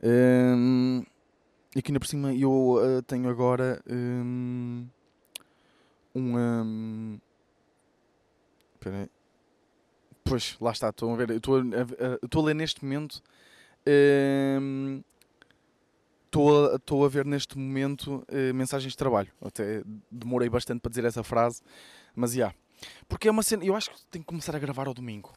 Um, 0.01 1.03
aqui 1.75 1.91
na 1.91 1.99
por 1.99 2.07
cima 2.07 2.33
eu 2.33 2.75
uh, 2.75 3.01
tenho 3.01 3.27
agora 3.29 3.83
um, 6.17 6.37
um 6.37 7.19
Espera. 8.75 9.09
Pois, 10.23 10.57
lá 10.59 10.71
está, 10.71 10.89
estão 10.89 11.13
a 11.13 11.17
ver. 11.17 11.31
Estou 11.31 11.57
a, 11.57 11.61
a, 11.61 12.39
a, 12.39 12.45
ler 12.45 12.53
neste 12.53 12.83
momento. 12.83 13.21
Estou 16.25 16.99
um, 16.99 17.03
a, 17.03 17.05
a 17.05 17.09
ver 17.09 17.25
neste 17.25 17.57
momento 17.57 18.25
uh, 18.29 18.53
mensagens 18.53 18.91
de 18.91 18.97
trabalho. 18.97 19.29
Até 19.41 19.83
demorei 20.11 20.49
bastante 20.49 20.81
para 20.81 20.89
dizer 20.89 21.05
essa 21.05 21.23
frase, 21.23 21.61
mas 22.15 22.31
já. 22.31 22.37
Yeah. 22.37 22.57
Porque 23.07 23.27
é 23.27 23.31
uma 23.31 23.41
cena. 23.41 23.65
Eu 23.65 23.75
acho 23.75 23.89
que 23.89 23.97
tenho 24.11 24.23
que 24.23 24.27
começar 24.27 24.55
a 24.55 24.59
gravar 24.59 24.87
ao 24.87 24.93
domingo. 24.93 25.33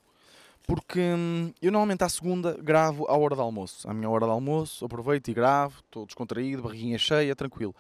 Porque 0.66 1.01
hum, 1.01 1.53
eu 1.62 1.73
normalmente 1.73 2.05
à 2.05 2.09
segunda 2.09 2.57
gravo 2.61 3.07
à 3.09 3.16
hora 3.16 3.35
de 3.35 3.40
almoço. 3.40 3.88
À 3.88 3.95
minha 3.95 4.11
hora 4.11 4.27
de 4.27 4.33
almoço, 4.33 4.85
aproveito 4.85 5.29
e 5.29 5.35
gravo, 5.35 5.81
estou 5.81 6.05
descontraído, 6.05 6.62
barriguinha 6.62 6.99
cheia, 6.99 7.35
tranquilo. 7.35 7.75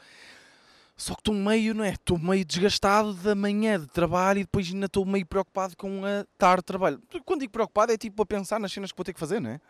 Só 1.00 1.14
que 1.14 1.20
estou 1.20 1.34
meio, 1.34 1.74
não 1.74 1.82
é? 1.82 1.92
Estou 1.92 2.18
meio 2.18 2.44
desgastado 2.44 3.14
da 3.14 3.34
manhã 3.34 3.80
de 3.80 3.86
trabalho 3.86 4.40
e 4.40 4.42
depois 4.42 4.66
ainda 4.70 4.84
estou 4.84 5.06
meio 5.06 5.24
preocupado 5.24 5.74
com 5.76 6.04
a 6.04 6.26
tarde 6.36 6.60
de 6.60 6.66
trabalho. 6.66 7.02
Quando 7.24 7.40
digo 7.40 7.52
preocupado 7.52 7.90
é 7.90 7.96
tipo 7.96 8.20
a 8.22 8.26
pensar 8.26 8.60
nas 8.60 8.70
cenas 8.70 8.92
que 8.92 8.98
vou 8.98 9.04
ter 9.04 9.14
que 9.14 9.20
fazer, 9.20 9.40
não 9.40 9.50
é? 9.50 9.60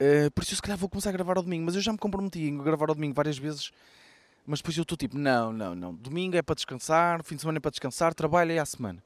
Uh, 0.00 0.30
por 0.32 0.42
isso, 0.42 0.56
se 0.56 0.60
calhar, 0.60 0.76
vou 0.76 0.88
começar 0.88 1.10
a 1.10 1.12
gravar 1.12 1.36
ao 1.36 1.42
domingo. 1.44 1.64
Mas 1.64 1.76
eu 1.76 1.80
já 1.80 1.92
me 1.92 1.98
comprometi 1.98 2.48
a 2.48 2.62
gravar 2.64 2.88
ao 2.88 2.96
domingo 2.96 3.14
várias 3.14 3.38
vezes 3.38 3.70
mas 4.46 4.58
depois 4.58 4.76
eu 4.76 4.82
estou 4.82 4.96
tipo, 4.96 5.16
não, 5.16 5.52
não, 5.52 5.74
não. 5.74 5.94
Domingo 5.94 6.36
é 6.36 6.42
para 6.42 6.54
descansar, 6.54 7.22
fim 7.22 7.36
de 7.36 7.40
semana 7.40 7.58
é 7.58 7.60
para 7.60 7.70
descansar, 7.70 8.12
trabalho 8.12 8.52
é 8.52 8.58
à 8.58 8.66
semana. 8.66 9.02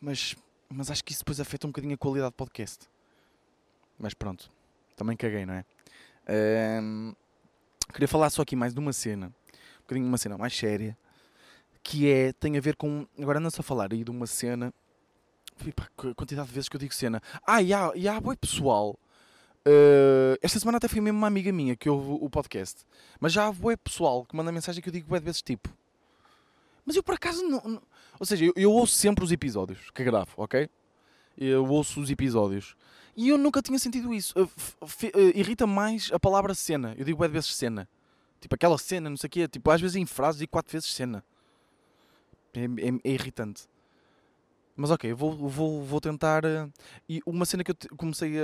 Mas, 0.00 0.34
mas 0.68 0.90
acho 0.90 1.04
que 1.04 1.12
isso 1.12 1.20
depois 1.20 1.38
afeta 1.38 1.66
um 1.66 1.70
bocadinho 1.70 1.94
a 1.94 1.98
qualidade 1.98 2.30
do 2.30 2.36
podcast. 2.36 2.88
Mas 3.98 4.14
pronto, 4.14 4.50
também 4.96 5.16
caguei, 5.16 5.44
não 5.44 5.54
é? 5.54 5.64
Um, 6.80 7.14
queria 7.92 8.08
falar 8.08 8.30
só 8.30 8.42
aqui 8.42 8.56
mais 8.56 8.72
de 8.72 8.80
uma 8.80 8.92
cena, 8.92 9.34
bocadinho 9.88 10.06
uma 10.06 10.18
cena 10.18 10.36
mais 10.36 10.54
séria, 10.54 10.96
que 11.82 12.10
é, 12.10 12.32
tem 12.34 12.56
a 12.56 12.60
ver 12.60 12.76
com. 12.76 13.06
Agora 13.18 13.38
anda-se 13.38 13.60
a 13.60 13.62
falar 13.62 13.92
aí 13.92 14.04
de 14.04 14.10
uma 14.10 14.26
cena. 14.26 14.72
Quantidade 16.14 16.46
de 16.46 16.54
vezes 16.54 16.68
que 16.68 16.76
eu 16.76 16.80
digo 16.80 16.94
cena. 16.94 17.20
Ah, 17.44 17.60
e 17.60 17.72
há, 17.72 17.90
e 17.94 18.06
há 18.06 18.20
boi 18.20 18.36
pessoal. 18.36 18.96
Uh, 19.66 20.38
esta 20.40 20.58
semana 20.60 20.78
até 20.78 20.86
foi 20.86 21.00
mesmo 21.00 21.18
uma 21.18 21.26
amiga 21.26 21.50
minha 21.50 21.74
que 21.74 21.88
ouve 21.88 22.24
o 22.24 22.30
podcast. 22.30 22.84
Mas 23.18 23.32
já 23.32 23.46
há 23.46 23.52
boi 23.52 23.76
pessoal 23.76 24.24
que 24.24 24.36
manda 24.36 24.52
mensagem 24.52 24.80
que 24.80 24.88
eu 24.88 24.92
digo 24.92 25.12
de 25.12 25.24
vezes 25.24 25.42
tipo. 25.42 25.68
Mas 26.84 26.94
eu 26.94 27.02
por 27.02 27.14
acaso 27.14 27.42
não. 27.42 27.60
não 27.64 27.82
ou 28.20 28.26
seja, 28.26 28.44
eu, 28.44 28.52
eu, 28.56 28.72
ouço 28.72 28.94
sempre 28.94 29.24
os 29.24 29.32
episódios 29.32 29.90
que 29.90 30.04
gravo, 30.04 30.32
ok? 30.36 30.68
Eu 31.36 31.66
ouço 31.66 32.00
os 32.00 32.10
episódios. 32.10 32.76
E 33.16 33.28
eu 33.28 33.38
nunca 33.38 33.60
tinha 33.60 33.78
sentido 33.78 34.14
isso. 34.14 34.32
Uh, 34.38 34.44
uh, 34.44 35.20
irrita 35.34 35.66
mais 35.66 36.10
a 36.12 36.20
palavra 36.20 36.54
cena. 36.54 36.94
Eu 36.96 37.04
digo 37.04 37.26
de 37.26 37.32
vezes 37.32 37.54
cena. 37.54 37.88
Tipo 38.40 38.54
aquela 38.54 38.78
cena, 38.78 39.10
não 39.10 39.16
sei 39.16 39.26
o 39.26 39.30
quê. 39.30 39.48
Tipo, 39.48 39.70
às 39.70 39.80
vezes 39.80 39.96
em 39.96 40.06
frases 40.06 40.40
digo 40.40 40.50
quatro 40.50 40.72
vezes 40.72 40.92
cena. 40.92 41.24
É, 42.54 42.64
é, 42.64 43.10
é 43.10 43.12
irritante. 43.12 43.68
Mas 44.80 44.92
ok, 44.92 45.12
vou, 45.12 45.32
vou, 45.32 45.82
vou 45.82 46.00
tentar. 46.00 46.44
Uh, 46.44 46.72
e 47.08 47.20
uma 47.26 47.44
cena 47.44 47.64
que 47.64 47.72
eu 47.72 47.76
comecei 47.96 48.38
a, 48.38 48.42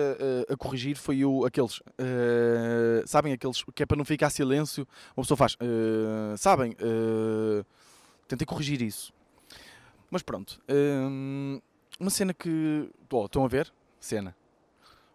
a, 0.51 0.55
a, 0.55 0.57
corrigir 0.57 0.97
foi 0.97 1.25
o, 1.25 1.45
aqueles. 1.45 1.79
Uh, 1.79 3.07
sabem 3.07 3.33
aqueles 3.33 3.63
que 3.73 3.85
é 3.85 3.87
para 3.87 3.97
não 3.97 4.05
ficar 4.05 4.31
silêncio? 4.31 4.87
Uma 5.17 5.23
pessoa 5.23 5.37
faz. 5.37 5.55
Uh, 5.55 6.37
sabem? 6.37 6.77
tentei 8.27 8.45
corrigir 8.45 8.83
isso. 8.83 9.13
Mas 10.11 10.23
pronto. 10.23 10.61
uma 12.01 12.11
cena 12.11 12.35
que. 12.35 12.91
Oh, 13.13 13.27
estão 13.27 13.45
a 13.45 13.49
ver? 13.49 13.73
Cena. 14.01 14.35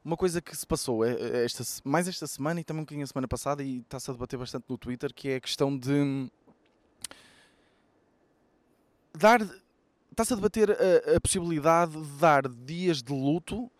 Uma 0.03 0.15
coisa 0.15 0.41
que 0.41 0.55
se 0.55 0.65
passou 0.65 1.05
é, 1.05 1.43
esta, 1.43 1.63
mais 1.83 2.07
esta 2.07 2.25
semana 2.25 2.59
e 2.61 2.63
também 2.63 2.81
um 2.81 2.85
bocadinho 2.85 3.03
a 3.03 3.07
semana 3.07 3.27
passada 3.27 3.63
e 3.63 3.79
está-se 3.79 4.09
a 4.09 4.13
debater 4.13 4.39
bastante 4.39 4.65
no 4.69 4.77
Twitter, 4.77 5.13
que 5.13 5.29
é 5.29 5.35
a 5.35 5.41
questão 5.41 5.77
de 5.77 6.31
dar 9.13 9.41
está-se 10.11 10.33
a 10.33 10.35
debater 10.35 10.71
a, 10.71 11.15
a, 11.15 11.21
possibilidade 11.21 11.93
de 11.93 12.19
dar 12.19 12.47
dias 12.47 13.01
de 13.01 13.13
luto 13.13 13.71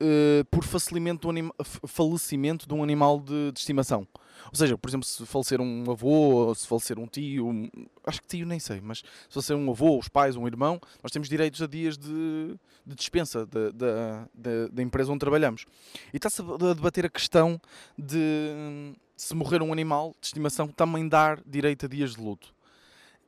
uh, 0.00 0.44
por 0.50 0.64
falecimento, 0.64 1.28
anima, 1.28 1.54
falecimento 1.86 2.66
de 2.66 2.74
um 2.74 2.82
animal 2.82 3.20
de, 3.20 3.52
de, 3.52 3.58
estimação. 3.58 4.06
Ou 4.50 4.54
seja, 4.54 4.76
por 4.76 4.88
exemplo, 4.88 5.06
se 5.06 5.24
falecer 5.26 5.60
um 5.60 5.84
avô, 5.90 6.54
se 6.54 6.66
falecer 6.66 6.98
um 6.98 7.06
tio, 7.06 7.48
um, 7.48 7.68
acho 8.06 8.20
que 8.20 8.28
tio 8.28 8.46
nem 8.46 8.58
sei, 8.58 8.80
mas 8.80 8.98
se 8.98 9.04
falecer 9.30 9.56
um 9.56 9.70
avô, 9.70 9.98
os 9.98 10.08
pais, 10.08 10.36
um 10.36 10.46
irmão, 10.46 10.80
nós 11.02 11.10
temos 11.10 11.28
direitos 11.28 11.62
a 11.62 11.66
dias 11.66 11.96
de, 11.96 12.56
de 12.86 12.94
dispensa 12.94 13.46
da 13.46 14.82
empresa 14.82 15.10
onde 15.10 15.20
trabalhamos. 15.20 15.66
E 16.12 16.16
está-se 16.16 16.42
a 16.42 16.74
debater 16.74 17.06
a 17.06 17.10
questão 17.10 17.60
de 17.98 18.94
se 19.16 19.34
morrer 19.34 19.62
um 19.62 19.72
animal 19.72 20.14
de 20.20 20.26
estimação, 20.26 20.68
também 20.68 21.08
dar 21.08 21.40
direito 21.46 21.86
a 21.86 21.88
dias 21.88 22.14
de 22.14 22.20
luto. 22.20 22.54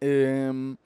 Um, 0.02 0.07
ehm, 0.07 0.76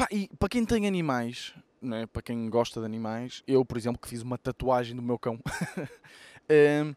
Pá, 0.00 0.08
e 0.10 0.30
para 0.38 0.48
quem 0.48 0.64
tem 0.64 0.86
animais, 0.86 1.52
não 1.80 1.96
é? 1.96 2.06
para 2.06 2.22
quem 2.22 2.48
gosta 2.48 2.80
de 2.80 2.86
animais, 2.86 3.42
eu, 3.46 3.64
por 3.64 3.76
exemplo, 3.76 4.00
que 4.00 4.08
fiz 4.08 4.22
uma 4.22 4.38
tatuagem 4.38 4.94
do 4.96 5.02
meu 5.02 5.18
cão, 5.18 5.38
um, 6.84 6.94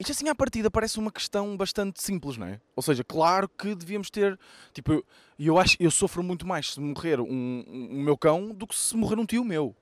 isto 0.00 0.12
assim 0.12 0.30
à 0.30 0.34
partida 0.34 0.70
parece 0.70 0.98
uma 0.98 1.12
questão 1.12 1.54
bastante 1.58 2.02
simples, 2.02 2.38
não 2.38 2.46
é? 2.46 2.58
Ou 2.74 2.82
seja, 2.82 3.04
claro 3.04 3.46
que 3.46 3.74
devíamos 3.74 4.08
ter. 4.08 4.38
Tipo, 4.72 4.94
eu, 4.94 5.04
eu 5.38 5.58
acho 5.58 5.76
eu 5.78 5.90
sofro 5.90 6.22
muito 6.22 6.46
mais 6.46 6.72
se 6.72 6.80
morrer 6.80 7.20
um, 7.20 7.26
um, 7.26 7.88
um 7.92 8.02
meu 8.02 8.16
cão 8.16 8.48
do 8.54 8.66
que 8.66 8.74
se 8.74 8.96
morrer 8.96 9.18
um 9.18 9.26
tio 9.26 9.44
meu. 9.44 9.76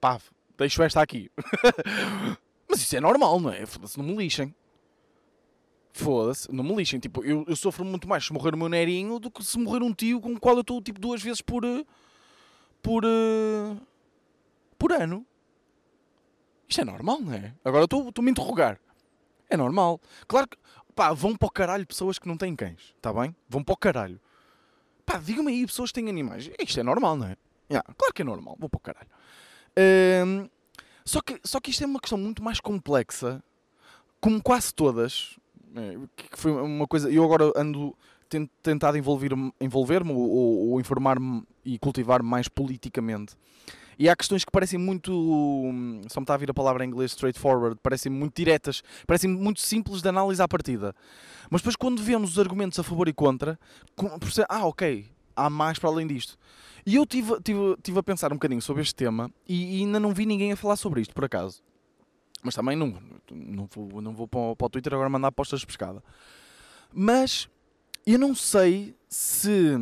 Pá, 0.00 0.18
deixo 0.56 0.82
esta 0.82 1.02
aqui. 1.02 1.30
Mas 2.66 2.80
isso 2.80 2.96
é 2.96 3.00
normal, 3.00 3.38
não 3.40 3.50
é? 3.50 3.66
Foda-se, 3.66 3.98
não 3.98 4.06
me 4.06 4.16
lixem. 4.16 4.54
Foda-se, 5.92 6.50
não 6.50 6.64
me 6.64 6.74
lixem. 6.74 6.98
Tipo, 6.98 7.22
eu, 7.22 7.44
eu 7.46 7.56
sofro 7.56 7.84
muito 7.84 8.08
mais 8.08 8.24
se 8.24 8.32
morrer 8.32 8.54
o 8.54 8.58
meu 8.58 8.70
nerinho 8.70 9.18
do 9.18 9.30
que 9.30 9.44
se 9.44 9.58
morrer 9.58 9.82
um 9.82 9.92
tio 9.92 10.18
com 10.18 10.32
o 10.32 10.40
qual 10.40 10.54
eu 10.54 10.62
estou 10.62 10.80
tipo 10.80 10.98
duas 10.98 11.22
vezes 11.22 11.42
por. 11.42 11.62
Eh, 11.62 11.84
por. 12.84 13.02
Eh, 13.04 13.76
por 14.78 14.92
ano. 14.92 15.26
Isto 16.68 16.82
é 16.82 16.84
normal, 16.84 17.20
não 17.20 17.32
é? 17.32 17.54
Agora 17.64 17.84
estou-me 17.84 18.28
a 18.28 18.30
interrogar. 18.30 18.78
É 19.48 19.56
normal. 19.56 20.00
Claro 20.28 20.46
que. 20.46 20.58
Pá, 20.94 21.12
vão 21.12 21.34
para 21.34 21.46
o 21.48 21.50
caralho 21.50 21.84
pessoas 21.84 22.20
que 22.20 22.28
não 22.28 22.36
têm 22.36 22.54
cães. 22.54 22.94
Está 22.96 23.12
bem? 23.12 23.34
Vão 23.48 23.64
para 23.64 23.72
o 23.72 23.76
caralho. 23.76 24.20
Pá, 25.04 25.18
digam-me 25.18 25.50
aí 25.50 25.66
pessoas 25.66 25.90
que 25.90 25.94
têm 25.94 26.08
animais. 26.08 26.48
Isto 26.56 26.80
é 26.80 26.82
normal, 26.84 27.16
não 27.16 27.26
é? 27.26 27.36
Yeah, 27.68 27.84
claro 27.96 28.14
que 28.14 28.22
é 28.22 28.24
normal. 28.24 28.56
Vou 28.60 28.68
para 28.68 28.78
o 28.78 28.80
caralho. 28.80 29.08
Um, 30.26 30.48
só, 31.04 31.20
que, 31.20 31.40
só 31.42 31.58
que 31.58 31.70
isto 31.70 31.82
é 31.82 31.86
uma 31.86 31.98
questão 31.98 32.18
muito 32.18 32.44
mais 32.44 32.60
complexa. 32.60 33.42
Como 34.20 34.40
quase 34.40 34.72
todas 34.72 35.36
é, 35.74 35.98
que 36.14 36.38
foi 36.38 36.52
uma 36.52 36.86
coisa. 36.86 37.10
Eu 37.10 37.24
agora 37.24 37.50
ando 37.56 37.96
tentado 38.62 38.96
envolver-me 38.96 39.52
envolver 39.60 40.02
ou, 40.06 40.70
ou 40.70 40.80
informar-me 40.80 41.42
e 41.64 41.78
cultivar-me 41.78 42.28
mais 42.28 42.48
politicamente. 42.48 43.34
E 43.98 44.08
há 44.08 44.16
questões 44.16 44.44
que 44.44 44.50
parecem 44.50 44.78
muito. 44.78 45.12
Só 46.08 46.20
me 46.20 46.24
está 46.24 46.34
a 46.34 46.36
vir 46.36 46.50
a 46.50 46.54
palavra 46.54 46.84
em 46.84 46.88
inglês 46.88 47.12
straightforward, 47.12 47.78
parecem 47.82 48.10
muito 48.10 48.34
diretas, 48.34 48.82
parecem 49.06 49.30
muito 49.30 49.60
simples 49.60 50.02
de 50.02 50.08
análise 50.08 50.42
à 50.42 50.48
partida. 50.48 50.94
Mas 51.50 51.60
depois, 51.60 51.76
quando 51.76 52.02
vemos 52.02 52.32
os 52.32 52.38
argumentos 52.38 52.78
a 52.78 52.82
favor 52.82 53.08
e 53.08 53.12
contra, 53.12 53.58
ah, 54.48 54.66
ok, 54.66 55.06
há 55.36 55.48
mais 55.48 55.78
para 55.78 55.90
além 55.90 56.06
disto. 56.06 56.36
E 56.86 56.96
eu 56.96 57.06
tive, 57.06 57.40
tive, 57.40 57.76
tive 57.82 57.98
a 57.98 58.02
pensar 58.02 58.32
um 58.32 58.36
bocadinho 58.36 58.60
sobre 58.60 58.82
este 58.82 58.94
tema 58.94 59.30
e, 59.48 59.78
e 59.78 59.80
ainda 59.80 59.98
não 59.98 60.12
vi 60.12 60.26
ninguém 60.26 60.52
a 60.52 60.56
falar 60.56 60.76
sobre 60.76 61.00
isto, 61.00 61.14
por 61.14 61.24
acaso. 61.24 61.62
Mas 62.42 62.54
também 62.54 62.76
não, 62.76 62.94
não 63.32 63.66
vou, 63.66 64.02
não 64.02 64.12
vou 64.12 64.28
para, 64.28 64.66
o, 64.66 64.70
Twitter 64.70 64.92
agora 64.92 65.08
mandar 65.08 65.32
postas 65.32 65.60
de 65.60 65.66
pescada. 65.66 66.02
Mas 66.92 67.48
eu 68.06 68.18
não 68.18 68.34
sei 68.34 68.94
se. 69.08 69.76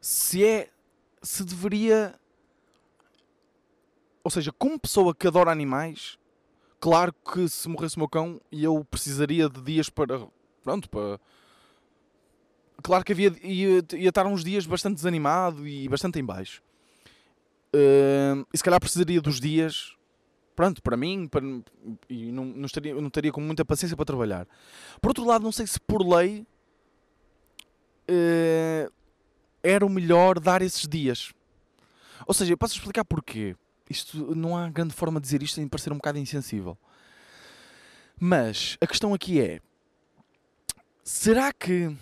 Se 0.00 0.44
é. 0.44 0.70
Se 1.22 1.44
deveria. 1.44 2.14
Ou 4.22 4.30
seja, 4.30 4.52
como 4.52 4.78
pessoa 4.78 5.14
que 5.14 5.26
adora 5.26 5.50
animais, 5.50 6.18
claro 6.80 7.12
que 7.12 7.48
se 7.48 7.68
morresse 7.68 7.96
o 7.96 8.00
meu 8.00 8.08
cão 8.08 8.40
eu 8.50 8.84
precisaria 8.84 9.48
de 9.48 9.62
dias 9.62 9.88
para. 9.88 10.26
Pronto, 10.62 10.88
para. 10.90 11.20
Claro 12.82 13.04
que 13.04 13.12
havia, 13.12 13.34
ia, 13.42 13.82
ia 13.94 14.08
estar 14.08 14.26
uns 14.26 14.44
dias 14.44 14.66
bastante 14.66 14.96
desanimado 14.96 15.66
e 15.66 15.88
bastante 15.88 16.18
em 16.18 16.24
baixo. 16.24 16.62
Uh, 17.74 18.46
e 18.52 18.58
se 18.58 18.62
calhar 18.62 18.78
precisaria 18.78 19.20
dos 19.20 19.40
dias 19.40 19.95
pronto, 20.56 20.82
para 20.82 20.96
mim, 20.96 21.28
para, 21.28 21.44
e 22.08 22.32
não, 22.32 22.46
não, 22.46 22.64
estaria, 22.64 22.94
não 22.94 23.08
estaria 23.08 23.30
com 23.30 23.40
muita 23.40 23.64
paciência 23.64 23.96
para 23.96 24.06
trabalhar. 24.06 24.48
Por 25.00 25.08
outro 25.08 25.24
lado, 25.24 25.44
não 25.44 25.52
sei 25.52 25.66
se 25.66 25.78
por 25.78 26.02
lei 26.02 26.46
uh, 28.10 28.92
era 29.62 29.84
o 29.84 29.90
melhor 29.90 30.40
dar 30.40 30.62
esses 30.62 30.88
dias. 30.88 31.32
Ou 32.26 32.32
seja, 32.32 32.52
eu 32.52 32.58
posso 32.58 32.74
explicar 32.74 33.04
porquê. 33.04 33.54
Isto 33.88 34.34
não 34.34 34.56
há 34.56 34.68
grande 34.70 34.94
forma 34.94 35.20
de 35.20 35.26
dizer 35.26 35.42
isto 35.42 35.56
sem 35.56 35.68
parecer 35.68 35.92
um 35.92 35.96
bocado 35.96 36.18
insensível. 36.18 36.76
Mas 38.18 38.78
a 38.80 38.86
questão 38.86 39.12
aqui 39.12 39.40
é: 39.40 39.60
será 41.04 41.52
que 41.52 41.94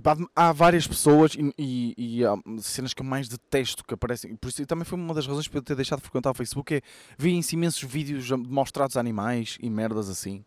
Tipo, 0.00 0.08
há, 0.08 0.48
há, 0.48 0.52
várias 0.52 0.86
pessoas 0.86 1.34
e, 1.34 1.52
e, 1.58 1.94
e, 1.98 2.24
há 2.24 2.34
cenas 2.58 2.94
que 2.94 3.02
eu 3.02 3.06
mais 3.06 3.28
detesto 3.28 3.84
que 3.84 3.92
aparecem. 3.92 4.34
Por 4.34 4.48
isso 4.48 4.64
também 4.64 4.84
foi 4.84 4.98
uma 4.98 5.12
das 5.12 5.26
razões 5.26 5.46
para 5.46 5.58
eu 5.58 5.62
ter 5.62 5.76
deixado 5.76 5.98
de 5.98 6.04
frequentar 6.04 6.30
o 6.30 6.34
Facebook. 6.34 6.74
É 6.74 6.80
vi 7.18 7.38
imensos 7.52 7.82
vídeos 7.82 8.30
mostrados 8.30 8.96
a 8.96 9.00
animais 9.00 9.58
e 9.60 9.68
merdas 9.68 10.08
assim 10.08 10.42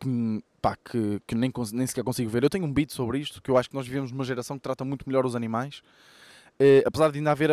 que, 0.00 0.42
pá, 0.62 0.74
que, 0.76 1.20
que 1.26 1.34
nem, 1.34 1.52
nem 1.72 1.86
sequer 1.86 2.02
consigo 2.02 2.30
ver. 2.30 2.42
Eu 2.42 2.48
tenho 2.48 2.64
um 2.64 2.72
beat 2.72 2.90
sobre 2.90 3.18
isto 3.18 3.42
que 3.42 3.50
eu 3.50 3.58
acho 3.58 3.68
que 3.68 3.74
nós 3.74 3.86
vivemos 3.86 4.10
numa 4.10 4.24
geração 4.24 4.56
que 4.56 4.62
trata 4.62 4.86
muito 4.86 5.06
melhor 5.06 5.26
os 5.26 5.36
animais, 5.36 5.82
eh, 6.58 6.82
apesar 6.86 7.10
de 7.10 7.18
ainda 7.18 7.30
haver 7.30 7.50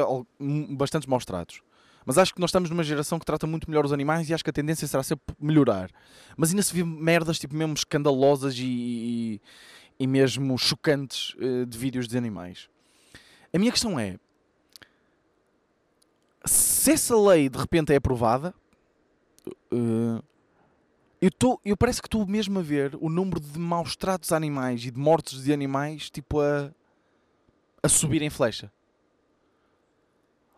bastantes 0.70 1.08
mostrados. 1.08 1.62
Mas 2.06 2.18
acho 2.18 2.34
que 2.34 2.40
nós 2.40 2.50
estamos 2.50 2.70
numa 2.70 2.84
geração 2.84 3.18
que 3.20 3.26
trata 3.26 3.48
muito 3.48 3.70
melhor 3.70 3.84
os 3.84 3.92
animais 3.92 4.30
e 4.30 4.34
acho 4.34 4.44
que 4.44 4.52
a 4.52 4.54
tendência 4.54 4.88
será 4.88 5.02
sempre 5.02 5.36
melhorar. 5.42 5.90
Mas 6.38 6.52
ainda 6.52 6.62
se 6.62 6.74
vê 6.74 6.84
merdas 6.84 7.40
tipo 7.40 7.56
mesmo 7.56 7.74
escandalosas 7.74 8.56
e, 8.58 8.64
e 8.64 9.42
e 10.00 10.08
mesmo 10.08 10.58
chocantes 10.58 11.34
uh, 11.36 11.66
de 11.66 11.78
vídeos 11.78 12.08
de 12.08 12.18
animais. 12.18 12.70
A 13.54 13.58
minha 13.58 13.72
questão 13.72 14.00
é: 14.00 14.18
se 16.46 16.92
essa 16.92 17.18
lei 17.18 17.50
de 17.50 17.58
repente 17.58 17.94
é 17.94 17.96
aprovada, 17.96 18.54
uh, 19.72 20.24
eu, 21.22 21.32
tô, 21.32 21.60
eu 21.64 21.78
parece 21.78 22.02
que 22.02 22.08
estou 22.08 22.26
mesmo 22.26 22.60
a 22.60 22.62
ver 22.62 22.96
o 23.00 23.10
número 23.10 23.40
de 23.40 23.58
maus 23.58 23.96
tratos 23.96 24.32
a 24.32 24.38
animais 24.38 24.86
e 24.86 24.92
de 24.92 25.00
mortes 25.00 25.44
de 25.44 25.54
animais 25.54 26.10
tipo 26.10 26.40
a, 26.40 26.72
a 27.82 27.90
subir 27.90 28.22
em 28.22 28.30
flecha. 28.30 28.72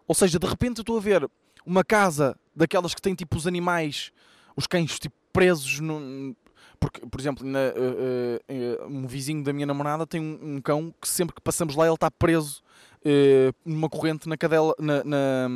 Ou 0.08 0.16
seja, 0.16 0.40
de 0.40 0.48
repente 0.48 0.82
estou 0.82 0.98
a 0.98 1.02
ver 1.02 1.30
uma 1.66 1.84
casa 1.84 2.38
daquelas 2.56 2.96
que 2.96 3.02
tem 3.02 3.14
tipo 3.14 3.36
os 3.36 3.46
animais, 3.46 4.12
os 4.56 4.66
cães 4.66 4.98
tipo 4.98 5.16
presos 5.32 5.80
no, 5.80 6.36
porque, 6.80 7.06
por 7.06 7.20
exemplo, 7.20 7.46
na, 7.46 7.60
uh, 7.60 8.86
uh, 8.86 8.88
um 8.88 9.08
vizinho 9.08 9.44
da 9.44 9.54
minha 9.54 9.66
namorada 9.66 10.06
tem 10.06 10.22
um, 10.22 10.56
um, 10.56 10.62
cão 10.62 10.94
que 11.02 11.08
sempre 11.08 11.36
que 11.36 11.42
passamos 11.42 11.76
lá 11.76 11.86
ele 11.86 11.96
está 11.96 12.10
preso 12.10 12.62
uh, 13.02 13.54
numa 13.66 13.90
corrente 13.90 14.28
na 14.28 14.38
cadela, 14.38 14.74
na, 14.80 15.04
na, 15.04 15.50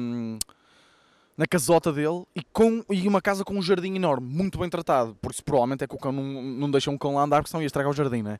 na, 1.37 1.47
casota 1.47 1.91
dele 1.91 2.25
e, 2.35 2.43
com, 2.43 2.83
e 2.89 3.07
uma 3.07 3.21
casa 3.21 3.43
com 3.43 3.53
um 3.55 3.61
jardim 3.61 3.95
enorme, 3.95 4.27
muito 4.27 4.59
bem 4.59 4.69
tratado. 4.69 5.15
Por 5.21 5.31
isso, 5.31 5.43
provavelmente 5.43 5.83
é 5.83 5.87
que 5.87 5.95
o 5.95 5.97
cão 5.97 6.11
não, 6.11 6.23
não 6.23 6.71
deixa 6.71 6.89
um 6.91 6.97
cão 6.97 7.15
lá 7.15 7.23
andar 7.23 7.37
porque 7.37 7.51
senão 7.51 7.61
ia 7.61 7.67
estragar 7.67 7.91
o 7.91 7.95
jardim, 7.95 8.21
não 8.21 8.31
é? 8.31 8.39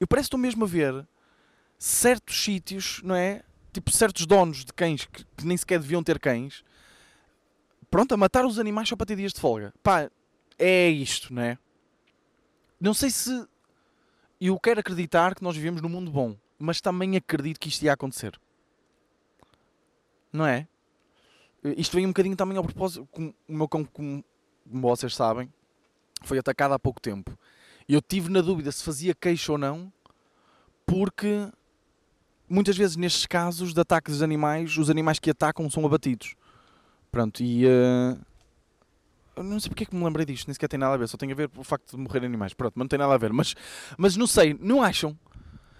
Eu 0.00 0.06
parece 0.08 0.26
estou 0.26 0.38
mesmo 0.38 0.64
a 0.64 0.66
ver 0.66 1.06
certos 1.78 2.42
sítios, 2.42 3.00
não 3.04 3.14
é? 3.14 3.42
Tipo, 3.72 3.90
certos 3.90 4.26
donos 4.26 4.64
de 4.64 4.72
cães 4.72 5.06
que, 5.06 5.24
que 5.36 5.46
nem 5.46 5.56
sequer 5.56 5.78
deviam 5.78 6.02
ter 6.02 6.18
cães, 6.18 6.62
pronto, 7.90 8.12
a 8.12 8.16
matar 8.16 8.44
os 8.44 8.58
animais 8.58 8.88
só 8.88 8.96
para 8.96 9.06
ter 9.06 9.16
dias 9.16 9.32
de 9.32 9.40
folga. 9.40 9.72
Pá, 9.82 10.10
é 10.58 10.88
isto, 10.88 11.32
não 11.32 11.42
é? 11.42 11.58
Não 12.80 12.94
sei 12.94 13.10
se. 13.10 13.46
Eu 14.40 14.58
quero 14.58 14.80
acreditar 14.80 15.34
que 15.34 15.42
nós 15.42 15.56
vivemos 15.56 15.80
num 15.80 15.88
mundo 15.88 16.10
bom, 16.10 16.36
mas 16.58 16.80
também 16.80 17.16
acredito 17.16 17.60
que 17.60 17.68
isto 17.68 17.82
ia 17.82 17.92
acontecer. 17.92 18.38
Não 20.32 20.46
é? 20.46 20.66
Isto 21.76 21.96
vem 21.96 22.06
um 22.06 22.10
bocadinho 22.10 22.34
também 22.34 22.56
ao 22.56 22.64
propósito. 22.64 23.06
Com, 23.12 23.32
o 23.48 23.54
meu 23.54 23.68
cão, 23.68 23.84
como, 23.84 24.24
vocês 24.66 25.14
sabem, 25.14 25.52
foi 26.24 26.38
atacado 26.38 26.74
há 26.74 26.78
pouco 26.78 27.00
tempo. 27.00 27.38
Eu 27.88 28.02
tive 28.02 28.30
na 28.30 28.40
dúvida 28.40 28.72
se 28.72 28.82
fazia 28.82 29.14
queixo 29.14 29.52
ou 29.52 29.58
não, 29.58 29.92
porque 30.84 31.48
muitas 32.48 32.76
vezes 32.76 32.96
nestes 32.96 33.26
casos 33.26 33.72
de 33.72 33.80
ataques 33.80 34.14
dos 34.14 34.22
animais, 34.22 34.76
os 34.76 34.90
animais 34.90 35.20
que 35.20 35.30
atacam 35.30 35.70
são 35.70 35.86
abatidos. 35.86 36.34
Pronto, 37.12 37.42
e. 37.42 37.64
Uh, 37.66 38.31
não 39.36 39.58
sei 39.60 39.68
porque 39.68 39.84
é 39.84 39.86
que 39.86 39.94
me 39.94 40.04
lembrei 40.04 40.26
disto, 40.26 40.46
nem 40.48 40.54
sequer 40.54 40.68
tem 40.68 40.78
nada 40.78 40.94
a 40.94 40.96
ver, 40.96 41.08
só 41.08 41.16
tem 41.16 41.30
a 41.30 41.34
ver 41.34 41.48
com 41.48 41.60
o 41.60 41.64
facto 41.64 41.96
de 41.96 41.96
morrer 41.96 42.24
animais. 42.24 42.52
Pronto, 42.54 42.72
mas 42.76 42.84
não 42.84 42.88
tem 42.88 42.98
nada 42.98 43.14
a 43.14 43.18
ver. 43.18 43.32
Mas, 43.32 43.54
mas 43.96 44.16
não 44.16 44.26
sei, 44.26 44.56
não 44.60 44.82
acham? 44.82 45.18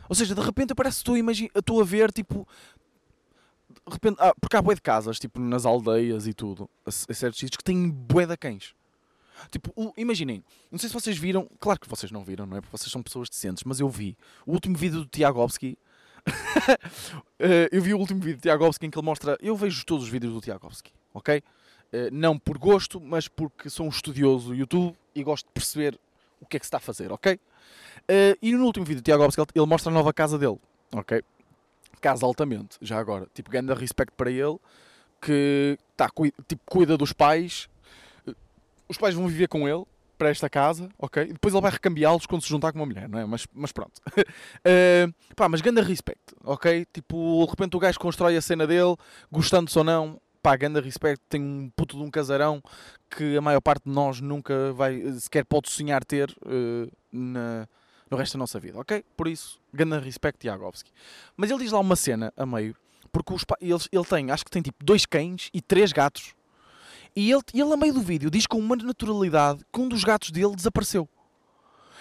Ou 0.08 0.14
seja, 0.14 0.34
de 0.34 0.40
repente 0.40 0.74
parece 0.74 1.02
que 1.02 1.10
estou 1.58 1.78
a, 1.80 1.82
a 1.82 1.84
ver, 1.86 2.12
tipo. 2.12 2.46
De 3.86 3.92
repente, 3.92 4.16
ah, 4.20 4.34
porque 4.40 4.56
há 4.56 4.62
bué 4.62 4.74
de 4.74 4.80
casas, 4.82 5.18
tipo, 5.18 5.40
nas 5.40 5.64
aldeias 5.66 6.26
e 6.26 6.34
tudo, 6.34 6.68
a, 6.86 6.90
certos 6.90 7.40
sítios, 7.40 7.56
que 7.56 7.64
têm 7.64 7.88
bué 7.88 8.26
de 8.26 8.36
cães. 8.36 8.74
Tipo, 9.50 9.72
o- 9.74 9.92
imaginem, 9.96 10.44
não 10.70 10.78
sei 10.78 10.88
se 10.88 10.94
vocês 10.94 11.16
viram, 11.16 11.48
claro 11.58 11.80
que 11.80 11.88
vocês 11.88 12.12
não 12.12 12.22
viram, 12.22 12.46
não 12.46 12.58
é? 12.58 12.60
Porque 12.60 12.76
vocês 12.76 12.92
são 12.92 13.02
pessoas 13.02 13.28
decentes, 13.28 13.64
mas 13.64 13.80
eu 13.80 13.88
vi 13.88 14.16
o 14.46 14.52
último 14.52 14.76
vídeo 14.76 15.00
do 15.00 15.06
Tiagovski. 15.06 15.76
Eh, 17.44 17.68
eu 17.72 17.82
vi 17.82 17.92
o 17.92 17.98
último 17.98 18.20
vídeo 18.20 18.36
do 18.38 18.42
Tiagovski 18.42 18.86
em 18.86 18.90
que 18.90 18.96
ele 18.96 19.04
mostra. 19.04 19.36
Eu 19.40 19.56
vejo 19.56 19.84
todos 19.84 20.04
os 20.04 20.10
vídeos 20.10 20.32
do 20.32 20.40
Tiagovski, 20.40 20.92
ok? 21.12 21.42
Eh, 21.92 22.10
não 22.10 22.38
por 22.38 22.56
gosto, 22.56 23.00
mas 23.00 23.28
porque 23.28 23.68
sou 23.68 23.86
um 23.86 23.90
estudioso 23.90 24.48
do 24.48 24.54
YouTube 24.54 24.96
e 25.14 25.22
gosto 25.22 25.46
de 25.46 25.52
perceber 25.52 25.98
o 26.40 26.46
que 26.46 26.56
é 26.56 26.60
que 26.60 26.64
se 26.64 26.68
está 26.68 26.78
a 26.78 26.80
fazer, 26.80 27.12
ok? 27.12 27.38
Eh, 28.08 28.36
e 28.40 28.52
no 28.52 28.64
último 28.64 28.86
vídeo 28.86 29.02
do 29.02 29.04
Tiagovski 29.04 29.40
ele, 29.40 29.48
ele 29.54 29.66
mostra 29.66 29.90
a 29.90 29.94
nova 29.94 30.12
casa 30.12 30.38
dele, 30.38 30.58
ok? 30.92 31.22
Casa 32.00 32.24
altamente, 32.24 32.78
já 32.80 32.98
agora. 32.98 33.28
Tipo, 33.34 33.50
grande 33.50 33.74
respeito 33.74 34.12
para 34.12 34.30
ele, 34.30 34.56
que 35.20 35.78
tá, 35.96 36.08
tipo, 36.48 36.62
cuida 36.66 36.96
dos 36.96 37.12
pais. 37.12 37.68
Os 38.88 38.96
pais 38.96 39.14
vão 39.14 39.28
viver 39.28 39.48
com 39.48 39.68
ele 39.68 39.84
para 40.18 40.30
esta 40.30 40.48
casa, 40.48 40.88
ok? 40.98 41.24
E 41.24 41.32
depois 41.32 41.52
ele 41.52 41.60
vai 41.60 41.70
recambiá-los 41.70 42.26
quando 42.26 42.42
se 42.42 42.48
juntar 42.48 42.72
com 42.72 42.78
uma 42.78 42.86
mulher, 42.86 43.08
não 43.08 43.18
é? 43.18 43.26
Mas, 43.26 43.46
mas 43.52 43.70
pronto. 43.70 44.00
Eh, 44.64 45.08
pá, 45.34 45.48
mas 45.48 45.60
grande 45.60 45.80
respect, 45.80 46.22
ok? 46.44 46.86
Tipo, 46.92 47.44
de 47.44 47.50
repente 47.50 47.76
o 47.76 47.80
gajo 47.80 47.98
constrói 47.98 48.36
a 48.36 48.40
cena 48.40 48.66
dele, 48.66 48.96
gostando-se 49.30 49.76
ou 49.76 49.84
não, 49.84 50.20
pá, 50.42 50.56
grande 50.56 50.80
respect, 50.80 51.22
tem 51.28 51.40
um 51.40 51.70
puto 51.76 51.96
de 51.96 52.02
um 52.02 52.10
casarão 52.10 52.60
que 53.08 53.36
a 53.36 53.40
maior 53.40 53.60
parte 53.60 53.84
de 53.84 53.92
nós 53.92 54.20
nunca 54.20 54.72
vai, 54.72 55.00
sequer 55.12 55.44
pode 55.44 55.70
sonhar 55.70 56.04
ter 56.04 56.34
eh, 56.44 56.90
na, 57.12 57.68
no 58.10 58.16
resto 58.16 58.34
da 58.34 58.40
nossa 58.40 58.58
vida, 58.58 58.78
ok? 58.78 59.04
Por 59.16 59.28
isso, 59.28 59.60
grande 59.72 59.98
respect, 60.04 60.40
Tiagovski. 60.40 60.90
Mas 61.36 61.50
ele 61.50 61.62
diz 61.62 61.72
lá 61.72 61.78
uma 61.78 61.94
cena 61.94 62.32
a 62.36 62.44
meio, 62.44 62.74
porque 63.12 63.32
os, 63.32 63.44
ele 63.60 64.04
tem, 64.04 64.30
acho 64.30 64.44
que 64.44 64.50
tem 64.50 64.62
tipo 64.62 64.84
dois 64.84 65.06
cães 65.06 65.48
e 65.54 65.60
três 65.60 65.92
gatos. 65.92 66.34
E 67.14 67.30
ele, 67.30 67.42
ele, 67.54 67.72
a 67.72 67.76
meio 67.76 67.94
do 67.94 68.00
vídeo, 68.00 68.30
diz 68.30 68.46
com 68.46 68.58
uma 68.58 68.74
naturalidade 68.74 69.64
que 69.72 69.80
um 69.80 69.88
dos 69.88 70.02
gatos 70.02 70.30
dele 70.30 70.56
desapareceu. 70.56 71.08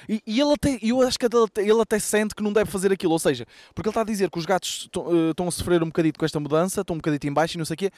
E, 0.08 0.22
e 0.26 0.40
ele 0.40 0.54
até, 0.54 0.80
eu 0.82 1.02
acho 1.02 1.18
que 1.20 1.26
ele 1.26 1.44
até, 1.44 1.62
ele 1.62 1.82
até 1.82 2.00
sente 2.00 2.34
que 2.36 2.44
não 2.44 2.52
deve 2.54 2.70
fazer 2.70 2.92
aquilo. 2.92 3.14
Ou 3.14 3.20
seja, 3.20 3.46
porque 3.76 3.88
ele 3.88 3.92
está 3.92 4.02
a 4.02 4.06
dizer 4.06 4.30
que 4.30 4.40
os 4.40 4.46
gatos 4.46 4.82
estão 4.84 5.06
eh, 5.12 5.30
estão 5.32 5.48
a 5.48 5.52
sofrer 5.52 5.82
um 5.84 5.88
bocadito 5.88 6.20
com 6.20 6.26
esta 6.26 6.40
mudança, 6.40 6.82
estão 6.82 6.96
um 6.96 7.00
bocadito 7.00 7.28
em 7.28 7.34
baixo 7.34 7.56
e 7.56 7.60
não 7.60 7.66
sei 7.66 7.74
o 7.76 7.78
quê. 7.78 7.92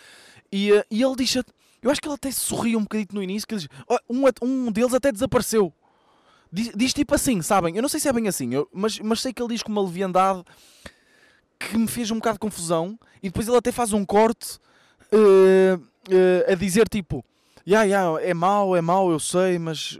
E, 0.51 0.71
eh, 0.71 0.85
e 0.91 1.01
ele 1.01 1.15
diz, 1.15 1.35
eu 1.81 1.91
acho 1.91 2.01
que 2.01 2.07
ele 2.07 2.15
até 2.15 2.31
sorriu 2.31 2.79
um 2.79 2.83
bocadito 2.83 3.13
no 3.15 3.21
início, 3.23 3.47
que 3.47 3.53
ele 3.55 3.61
diz, 3.61 3.69
"Oh, 3.87 3.97
um, 4.09 4.23
um 4.41 4.71
deles 4.71 4.93
até 4.93 5.11
desapareceu. 5.11 5.73
Diz, 6.51 6.71
diz 6.75 6.93
tipo 6.93 7.15
assim, 7.15 7.41
sabem? 7.41 7.75
Eu 7.75 7.81
não 7.81 7.89
sei 7.89 7.99
se 7.99 8.07
é 8.07 8.13
bem 8.13 8.27
assim, 8.27 8.53
eu- 8.53 8.69
mas, 8.71 8.99
mas 8.99 9.21
sei 9.21 9.33
que 9.33 9.41
ele 9.41 9.53
diz 9.53 9.63
com 9.63 9.71
uma 9.71 9.81
leviandade 9.81 10.43
que 11.59 11.77
me 11.77 11.87
fez 11.87 12.11
um 12.11 12.15
bocado 12.15 12.35
de 12.35 12.39
confusão. 12.39 12.97
E 13.21 13.29
depois 13.29 13.47
ele 13.47 13.57
até 13.57 13.71
faz 13.71 13.93
um 13.93 14.05
corte 14.05 14.59
eh, 15.11 15.79
eh, 16.09 16.51
a 16.51 16.55
dizer 16.55 16.87
tipo: 16.89 17.23
"Ya, 17.65 17.83
ya, 17.83 18.03
é 18.21 18.33
mau, 18.33 18.75
é 18.75 18.81
mau, 18.81 19.11
eu 19.11 19.19
sei, 19.19 19.57
mas. 19.57 19.99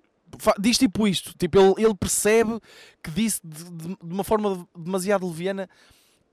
Diz 0.60 0.78
tipo 0.78 1.08
isto: 1.08 1.34
tipo, 1.38 1.58
ele, 1.60 1.86
ele 1.86 1.96
percebe 1.96 2.60
que 3.04 3.12
disse 3.12 3.40
de, 3.44 3.64
de- 3.66 3.88
de 4.04 4.14
uma 4.14 4.24
forma 4.24 4.68
demasiado 4.78 5.28
leviana 5.28 5.70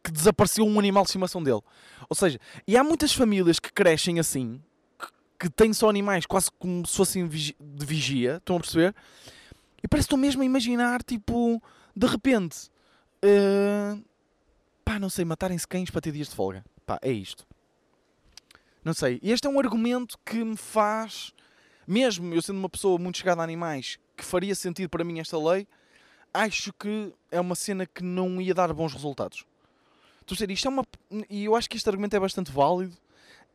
que 0.02 0.10
desapareceu 0.10 0.64
um 0.64 0.78
animal 0.78 1.02
de 1.04 1.08
estimação 1.10 1.42
dele. 1.42 1.60
Ou 2.08 2.16
seja, 2.16 2.38
e 2.66 2.76
há 2.76 2.82
muitas 2.82 3.12
famílias 3.12 3.58
que 3.60 3.70
crescem 3.72 4.18
assim, 4.18 4.62
que, 4.98 5.08
que 5.40 5.50
têm 5.50 5.72
só 5.74 5.90
animais 5.90 6.24
quase 6.24 6.50
como 6.58 6.86
se 6.86 6.96
fossem 6.96 7.28
de 7.28 7.54
vigia, 7.86 8.36
estão 8.38 8.56
a 8.56 8.60
perceber? 8.60 8.94
E 9.82 9.88
parece 9.88 10.06
que 10.06 10.14
estou 10.14 10.18
mesmo 10.18 10.40
a 10.42 10.44
imaginar, 10.44 11.02
tipo, 11.02 11.62
de 11.94 12.06
repente, 12.06 12.70
eh, 13.22 13.98
pá, 14.84 14.98
não 14.98 15.10
sei, 15.10 15.24
matarem-se 15.24 15.66
cães 15.68 15.90
para 15.90 16.00
ter 16.00 16.12
dias 16.12 16.28
de 16.28 16.34
folga. 16.34 16.64
Pá, 16.86 16.98
é 17.02 17.12
isto. 17.12 17.46
Não 18.84 18.94
sei. 18.94 19.18
E 19.22 19.30
este 19.32 19.46
é 19.46 19.50
um 19.50 19.58
argumento 19.58 20.18
que 20.24 20.42
me 20.42 20.56
faz, 20.56 21.32
mesmo 21.90 22.32
eu 22.32 22.40
sendo 22.40 22.58
uma 22.58 22.68
pessoa 22.68 22.96
muito 22.98 23.18
chegada 23.18 23.40
a 23.40 23.44
animais, 23.44 23.98
que 24.16 24.24
faria 24.24 24.54
sentido 24.54 24.88
para 24.88 25.02
mim 25.02 25.18
esta 25.18 25.36
lei, 25.36 25.66
acho 26.32 26.72
que 26.72 27.12
é 27.32 27.40
uma 27.40 27.56
cena 27.56 27.84
que 27.84 28.02
não 28.04 28.40
ia 28.40 28.54
dar 28.54 28.72
bons 28.72 28.92
resultados. 28.92 29.44
Estou 30.20 30.34
a 30.34 30.36
dizer, 30.36 30.50
isto 30.52 30.68
é 30.68 30.70
uma. 30.70 30.84
E 31.28 31.44
eu 31.46 31.56
acho 31.56 31.68
que 31.68 31.76
este 31.76 31.88
argumento 31.88 32.14
é 32.14 32.20
bastante 32.20 32.52
válido 32.52 32.96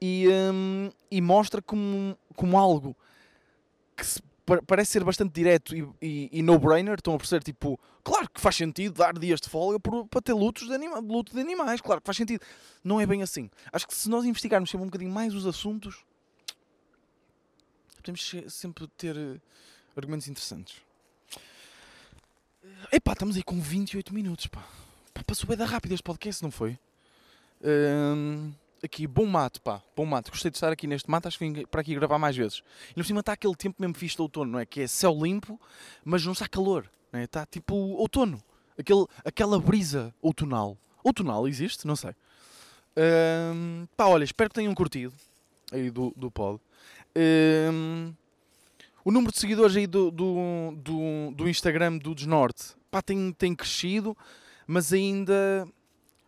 e, 0.02 0.28
hum, 0.28 0.90
e 1.10 1.22
mostra 1.22 1.62
como, 1.62 2.18
como 2.36 2.58
algo 2.58 2.94
que 3.96 4.06
se 4.06 4.22
pa- 4.46 4.62
parece 4.68 4.92
ser 4.92 5.04
bastante 5.06 5.32
direto 5.32 5.74
e, 5.74 5.88
e- 6.02 6.30
e 6.34 6.42
no-brainer. 6.42 6.96
Estão 6.96 7.16
a 7.16 7.18
perceber, 7.18 7.44
tipo, 7.44 7.80
claro 8.04 8.30
que 8.30 8.42
faz 8.42 8.58
sentido 8.58 8.96
dar 8.96 9.18
dias 9.18 9.40
de 9.40 9.48
folga 9.48 9.80
para 9.80 10.22
ter 10.22 10.34
lutos 10.34 10.68
de, 10.68 10.74
anima, 10.74 11.00
luto 11.00 11.34
de 11.34 11.40
animais, 11.40 11.80
claro 11.80 12.02
que 12.02 12.06
faz 12.06 12.18
sentido. 12.18 12.42
Não 12.84 13.00
é 13.00 13.06
bem 13.06 13.22
assim. 13.22 13.50
Acho 13.72 13.88
que 13.88 13.96
se 13.96 14.10
nós 14.10 14.26
investigarmos 14.26 14.70
sempre 14.70 14.84
um 14.84 14.90
bocadinho 14.90 15.12
mais 15.12 15.34
os 15.34 15.46
assuntos, 15.48 16.04
podemos 18.06 18.36
sempre 18.54 18.88
ter 18.90 19.18
eh, 19.18 19.40
argumentos 19.98 20.28
interessantes. 20.28 20.76
Epá, 22.92 23.14
estamos 23.14 23.36
aí 23.36 23.44
com 23.44 23.60
28 23.60 24.14
minutos, 24.14 24.46
pá. 24.46 24.64
Pá, 25.12 25.24
passou 25.24 25.48
bem 25.48 25.58
da 25.58 25.66
rápido 25.66 25.94
este 25.94 26.04
podcast, 26.04 26.44
não 26.44 26.52
foi? 26.52 26.78
Hum, 27.64 28.54
aqui, 28.84 29.08
bom 29.08 29.26
mato, 29.26 29.60
pá. 29.60 29.82
Bom 29.96 30.06
mato. 30.06 30.30
Gostei 30.30 30.52
de 30.52 30.58
estar 30.58 30.72
aqui 30.72 30.86
neste 30.86 31.10
mato, 31.10 31.28
acho 31.28 31.40
que 31.40 31.50
vim 31.50 31.66
para 31.66 31.82
aqui 31.82 31.96
gravar 31.96 32.20
mais 32.20 32.38
vezes. 32.38 32.62
E 32.92 32.94
por 32.94 33.06
cima 33.06 33.22
está 33.22 33.34
aquele 33.34 33.56
tempo 33.56 33.78
mesmo 33.80 33.96
fixe 33.96 34.16
de 34.16 34.22
outono, 34.22 34.52
não 34.52 34.60
é? 34.60 34.68
Que 34.68 34.82
é 34.82 34.88
céu 34.88 35.18
limpo, 35.20 35.60
mas 36.04 36.24
não 36.24 36.34
está 36.34 36.48
calor, 36.48 36.88
não 37.12 37.20
é? 37.20 37.24
Está 37.24 37.44
tipo 37.46 37.74
outono. 37.76 38.44
Aquele, 38.78 39.08
aquela 39.24 39.60
brisa 39.60 40.14
outonal. 40.22 40.78
Outonal 41.04 41.48
existe? 41.48 41.88
Não 41.88 41.96
sei. 41.96 42.12
Hum, 42.96 43.88
pá, 43.98 44.06
olha, 44.06 44.24
espero 44.24 44.50
que 44.52 44.56
tenham 44.56 44.76
curtido 44.76 45.14
aí 45.72 45.90
do, 45.90 46.14
do 46.16 46.30
pod. 46.30 46.60
Hum, 47.18 48.14
o 49.04 49.12
número 49.12 49.32
de 49.32 49.40
seguidores 49.40 49.76
aí 49.76 49.88
do, 49.88 50.12
do, 50.12 50.74
do, 50.78 51.32
do 51.32 51.50
Instagram 51.50 51.98
do 51.98 52.16
Desnorte 52.16 52.76
pá, 52.96 53.02
tem, 53.02 53.34
tem 53.34 53.54
crescido, 53.54 54.16
mas 54.66 54.94
ainda. 54.94 55.68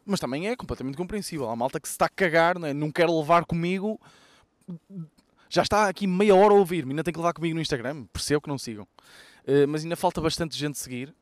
Mas 0.06 0.20
também 0.20 0.48
é 0.48 0.56
completamente 0.56 0.98
compreensível. 0.98 1.50
Há 1.50 1.56
malta 1.56 1.80
que 1.80 1.88
se 1.88 1.94
está 1.94 2.06
a 2.06 2.10
cagar, 2.10 2.58
não, 2.60 2.68
é? 2.68 2.74
não 2.74 2.92
quer 2.92 3.10
levar 3.10 3.46
comigo. 3.46 4.00
Já 5.50 5.62
está 5.64 5.88
aqui 5.88 6.08
meia 6.08 6.36
hora 6.36 6.54
a 6.54 6.58
ouvir-me, 6.58 6.92
ainda 6.92 7.04
tem 7.04 7.14
que 7.14 7.20
levar 7.20 7.34
comigo 7.34 7.56
no 7.56 7.62
Instagram. 7.62 8.06
Percebo 8.12 8.42
que 8.42 8.50
não 8.50 8.58
sigam. 8.58 8.88
Eh, 9.46 9.66
mas 9.66 9.84
ainda 9.84 9.96
falta 9.96 10.22
bastante 10.22 10.58
gente 10.58 10.78
seguir. 10.78 11.14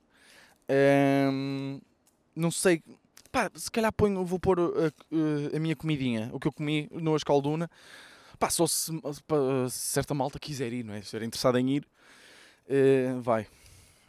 Ehm, 0.67 1.79
não 2.35 2.51
sei. 2.51 2.81
Pá, 3.31 3.51
se 3.55 3.69
calhar 3.71 3.91
ponho, 3.91 4.23
vou 4.25 4.39
pôr 4.39 4.59
a, 4.59 5.55
a 5.55 5.59
minha 5.59 5.75
comidinha, 5.75 6.29
o 6.31 6.39
que 6.39 6.47
eu 6.47 6.51
comi 6.51 6.87
no 6.91 7.15
Escalduna. 7.15 7.69
Pá, 8.39 8.49
só 8.49 8.67
se, 8.67 8.91
certa 9.69 10.13
malta 10.13 10.39
quiser 10.39 10.71
ir, 10.73 10.83
não 10.83 10.93
é? 10.93 10.97
Se 10.97 11.03
estiver 11.05 11.25
interessada 11.25 11.59
em 11.59 11.69
ir, 11.77 11.87
eh, 12.67 13.13
vai. 13.21 13.47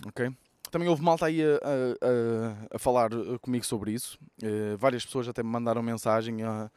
Ok? 0.07 0.31
Também 0.71 0.89
houve 0.89 1.03
malta 1.03 1.27
aí 1.27 1.43
a, 1.43 1.47
a- 1.57 2.77
a- 2.77 2.79
falar 2.79 3.13
eh, 3.13 3.39
comigo 3.41 3.65
sobre 3.65 3.93
isso. 3.93 4.19
Eh, 4.43 4.77
várias 4.79 5.05
pessoas 5.05 5.29
até 5.29 5.43
me 5.43 5.49
mandaram 5.49 5.83
mensagem 5.83 6.43
a, 6.43 6.71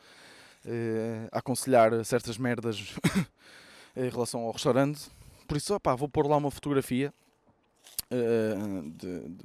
a 1.32 1.40
aconselhar 1.40 2.04
certas 2.06 2.38
merdas 2.38 2.94
em 3.96 4.10
relação 4.10 4.42
ao 4.42 4.52
restaurante. 4.52 5.10
Por 5.48 5.58
isso, 5.58 5.74
opá, 5.74 5.96
vou 5.96 6.08
pôr 6.08 6.28
lá 6.28 6.38
uma 6.38 6.52
fotografia 6.52 7.12
eh, 8.12 8.56
de, 8.96 9.20
de- 9.30 9.40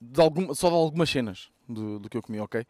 de 0.00 0.20
algum- 0.20 0.52
só 0.54 0.68
de 0.68 0.74
algumas 0.74 1.08
cenas 1.08 1.48
do, 1.68 1.98
do 2.00 2.08
que 2.10 2.16
eu 2.16 2.22
comi, 2.22 2.40
ok? 2.40 2.66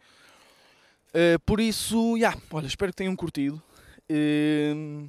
Eh, 1.14 1.38
por 1.47 1.61
isso, 1.61 2.18
já, 2.18 2.37
olha, 2.51 2.66
espero 2.66 2.92
que 2.92 2.97
tenham 2.97 3.16
curtido. 3.16 3.62
Ehm, 4.09 5.09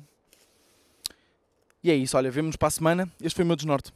e, 1.83 1.91
é 1.91 1.95
isso, 1.95 2.17
olha, 2.17 2.31
vemos-nos 2.31 2.55
para 2.55 2.67
a 2.67 2.71
semana. 2.71 3.11
Este 3.21 3.35
foi 3.35 3.43
o 3.43 3.47
meu 3.47 3.55
desnorte. 3.55 3.91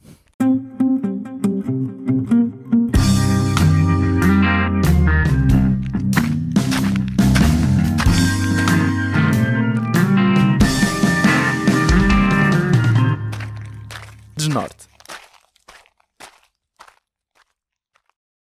Desnorte. 14.36 14.89